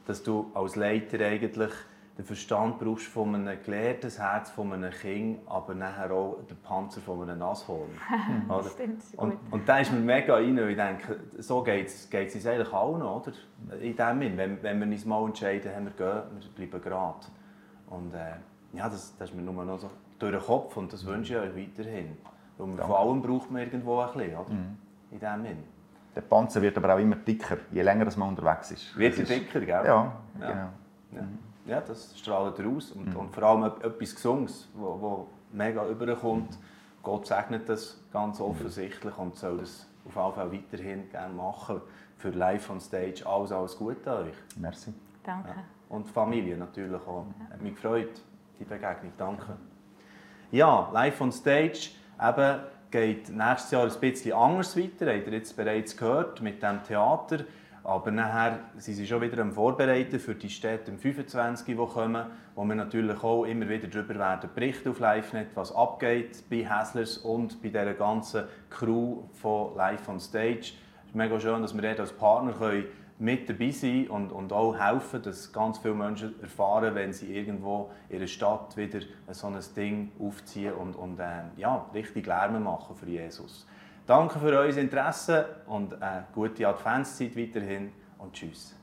dass 0.07 0.23
du 0.23 0.51
als 0.55 0.77
Leiter 0.77 1.25
eigentlich 1.25 1.73
den 2.16 2.24
Verstand 2.24 2.79
brauchst 2.79 3.07
von 3.07 3.35
einem 3.35 3.61
Gelehrten, 3.64 4.03
das 4.03 4.20
Herz 4.20 4.50
von 4.50 4.72
einem 4.72 4.92
Kind, 4.92 5.40
aber 5.46 5.74
nachher 5.74 6.12
auch 6.12 6.38
den 6.48 6.57
Panzer 6.59 7.00
von 7.00 7.22
einem 7.22 7.38
Nashorn. 7.40 7.90
oder? 8.48 8.70
Stimmt, 8.70 9.03
und, 9.16 9.37
und 9.50 9.68
da 9.68 9.79
ist 9.79 9.92
mir 9.92 9.98
mega 9.98 10.35
rein, 10.35 10.57
weil 10.57 10.70
ich 10.70 10.77
denke, 10.77 11.20
so 11.38 11.62
geht 11.62 11.88
es 11.88 12.05
uns 12.12 12.46
eigentlich 12.46 12.72
allen, 12.72 13.03
oder? 13.03 13.33
In 13.81 13.96
dem 13.96 14.20
Sinn, 14.20 14.37
wenn, 14.37 14.62
wenn 14.62 14.81
wir 14.81 14.87
uns 14.87 15.05
mal 15.05 15.24
entscheiden, 15.27 15.74
haben 15.74 15.87
wir 15.87 15.92
gehen, 15.92 16.22
wir 16.38 16.66
bleiben 16.68 16.85
gerade. 16.85 17.27
Und 17.90 18.14
äh, 18.14 18.77
ja, 18.77 18.88
das, 18.88 19.16
das 19.16 19.31
ist 19.31 19.37
mir 19.37 19.42
nur 19.42 19.64
noch 19.64 19.79
so 19.79 19.90
durch 20.20 20.33
den 20.33 20.40
Kopf 20.40 20.77
und 20.77 20.92
das 20.92 21.05
wünsche 21.05 21.35
ich 21.35 21.40
euch 21.40 21.68
weiterhin. 21.68 22.16
Und 22.59 22.81
von 22.81 22.92
allem 22.92 23.22
braucht 23.22 23.50
man 23.50 23.62
irgendwo 23.62 23.98
ein 23.98 24.12
bisschen, 24.12 24.37
oder? 24.37 24.50
Mhm. 24.50 24.77
In 25.11 25.18
dem 25.18 25.42
Sinn. 25.42 25.64
Der 26.14 26.20
Panzer 26.20 26.62
wird 26.62 26.77
aber 26.77 26.94
auch 26.94 26.98
immer 26.98 27.16
dicker, 27.16 27.57
je 27.72 27.83
länger 27.83 28.07
man 28.16 28.29
unterwegs 28.29 28.70
ist. 28.70 28.96
Wird 28.96 29.18
er 29.18 29.24
dicker, 29.24 29.59
gell? 29.59 29.68
Ja, 29.68 29.83
ja. 29.85 30.12
genau. 30.38 30.68
Ja. 31.12 31.29
Ja. 31.66 31.81
das 31.81 32.18
strahlt 32.18 32.59
raus. 32.61 32.92
Und, 32.92 33.11
mhm. 33.11 33.16
und 33.16 33.35
vor 33.35 33.42
allem 33.42 33.64
etwas 33.64 34.14
Gesunges, 34.14 34.68
wo, 34.74 35.00
wo 35.00 35.29
mega 35.53 35.87
überkommt. 35.87 36.59
Gott 37.03 37.27
segnet 37.27 37.68
das 37.68 38.00
ganz 38.12 38.40
offensichtlich 38.40 39.16
und 39.18 39.37
soll 39.37 39.59
das 39.59 39.87
auf 40.07 40.14
jeden 40.14 40.33
Fall 40.33 40.53
weiterhin 40.53 41.11
gerne 41.11 41.35
machen. 41.35 41.81
Für 42.16 42.31
Live 42.31 42.70
on 42.70 42.81
Stage 42.81 43.27
alles, 43.27 43.53
alles 43.53 43.77
Gute 43.77 44.11
an 44.11 44.24
euch. 44.24 44.35
Merci. 44.57 44.94
Danke. 45.22 45.48
Ja. 45.50 45.57
Und 45.88 46.07
die 46.07 46.12
Familie 46.12 46.57
natürlich 46.57 47.00
auch. 47.07 47.27
Hat 47.50 47.61
mich 47.61 47.74
gefreut, 47.74 48.20
die 48.59 48.64
Begegnung. 48.64 49.12
Danke. 49.18 49.57
Ja, 50.50 50.88
Live 50.92 51.20
on 51.20 51.33
Stage 51.33 51.90
eben 52.20 52.61
geht 52.90 53.29
nächstes 53.29 53.72
Jahr 53.72 53.85
ein 53.85 54.00
bisschen 54.00 54.33
anders 54.33 54.77
weiter, 54.77 55.12
habt 55.12 55.27
ihr 55.27 55.33
jetzt 55.33 55.57
bereits 55.57 55.96
gehört, 55.96 56.40
mit 56.40 56.62
dem 56.62 56.83
Theater. 56.85 57.40
Aber 57.85 58.11
nachher 58.11 58.61
sind 58.79 58.94
sie 58.94 59.07
schon 59.07 59.20
wieder 59.20 59.42
am 59.42 59.53
Vorbereiten 59.53 60.18
für 60.18 60.35
die 60.35 60.49
Städte 60.49 60.90
im 60.90 60.99
25, 60.99 61.66
die 61.66 61.75
kommen, 61.77 62.27
wo 62.55 62.64
wir 62.64 62.75
natürlich 62.75 63.23
auch 63.23 63.44
immer 63.44 63.68
wieder 63.68 63.88
darüber 63.88 64.14
werden 64.14 64.49
berichten 64.55 64.88
auf 64.88 65.01
LiveNet, 65.01 65.49
was 65.55 65.70
abgeht 65.70 66.44
bei 66.49 66.66
Häslers 66.66 67.18
und 67.18 67.61
bei 67.61 67.68
dieser 67.68 67.92
ganzen 67.92 68.44
Crew 68.70 69.25
von 69.35 69.77
Live 69.77 70.09
on 70.09 70.18
Stage. 70.18 70.73
Es 71.03 71.11
ist 71.11 71.14
mega 71.14 71.38
schön, 71.38 71.61
dass 71.61 71.75
wir 71.75 71.83
dort 71.83 72.01
als 72.01 72.12
Partner 72.12 72.53
können 72.53 72.87
mit 73.18 73.51
dabei 73.51 73.70
sein 73.70 74.09
und, 74.09 74.33
und 74.33 74.53
auch 74.55 74.75
helfen, 74.75 75.23
dass 75.23 75.53
ganz 75.53 75.77
viele 75.77 75.94
Menschen 75.94 76.40
erfahren, 76.40 76.94
wenn 76.94 77.12
sie 77.12 77.37
irgendwo 77.37 77.90
in 78.09 78.16
ihrer 78.16 78.27
Stadt 78.27 78.79
wieder 78.79 79.01
so 79.31 79.49
ein 79.49 79.59
Ding 79.77 80.11
aufziehen 80.18 80.73
und, 80.73 80.97
und 80.97 81.20
äh, 81.20 81.42
ja, 81.59 81.85
richtig 81.92 82.27
Lärm 82.27 82.62
machen 82.62 82.97
für 82.97 83.09
Jesus. 83.09 83.66
Danke 84.07 84.38
für 84.38 84.47
euer 84.47 84.77
Interesse 84.77 85.47
und 85.67 86.01
eine 86.03 86.27
gute 86.35 86.69
Adventszeit 86.69 87.37
weiterhin 87.37 87.93
und 88.19 88.33
tschüss. 88.35 88.77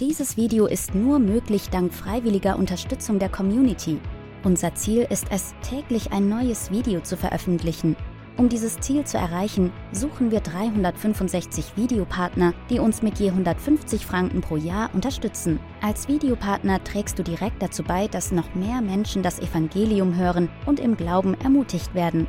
Dieses 0.00 0.36
Video 0.36 0.66
ist 0.66 0.94
nur 0.94 1.18
möglich 1.18 1.68
dank 1.68 1.92
freiwilliger 1.92 2.56
Unterstützung 2.56 3.18
der 3.18 3.28
Community. 3.28 4.00
Unser 4.42 4.74
Ziel 4.74 5.06
ist 5.10 5.26
es, 5.30 5.54
täglich 5.62 6.12
ein 6.12 6.28
neues 6.28 6.70
Video 6.70 7.00
zu 7.00 7.16
veröffentlichen– 7.16 7.96
Um 8.40 8.48
dieses 8.48 8.80
Ziel 8.80 9.04
zu 9.04 9.18
erreichen, 9.18 9.70
suchen 9.92 10.30
wir 10.30 10.40
365 10.40 11.76
Videopartner, 11.76 12.54
die 12.70 12.78
uns 12.78 13.02
mit 13.02 13.18
je 13.18 13.28
150 13.28 14.06
Franken 14.06 14.40
pro 14.40 14.56
Jahr 14.56 14.88
unterstützen. 14.94 15.60
Als 15.82 16.08
Videopartner 16.08 16.82
trägst 16.82 17.18
du 17.18 17.22
direkt 17.22 17.60
dazu 17.62 17.82
bei, 17.82 18.08
dass 18.08 18.32
noch 18.32 18.54
mehr 18.54 18.80
Menschen 18.80 19.22
das 19.22 19.40
Evangelium 19.40 20.16
hören 20.16 20.48
und 20.64 20.80
im 20.80 20.96
Glauben 20.96 21.38
ermutigt 21.42 21.94
werden. 21.94 22.28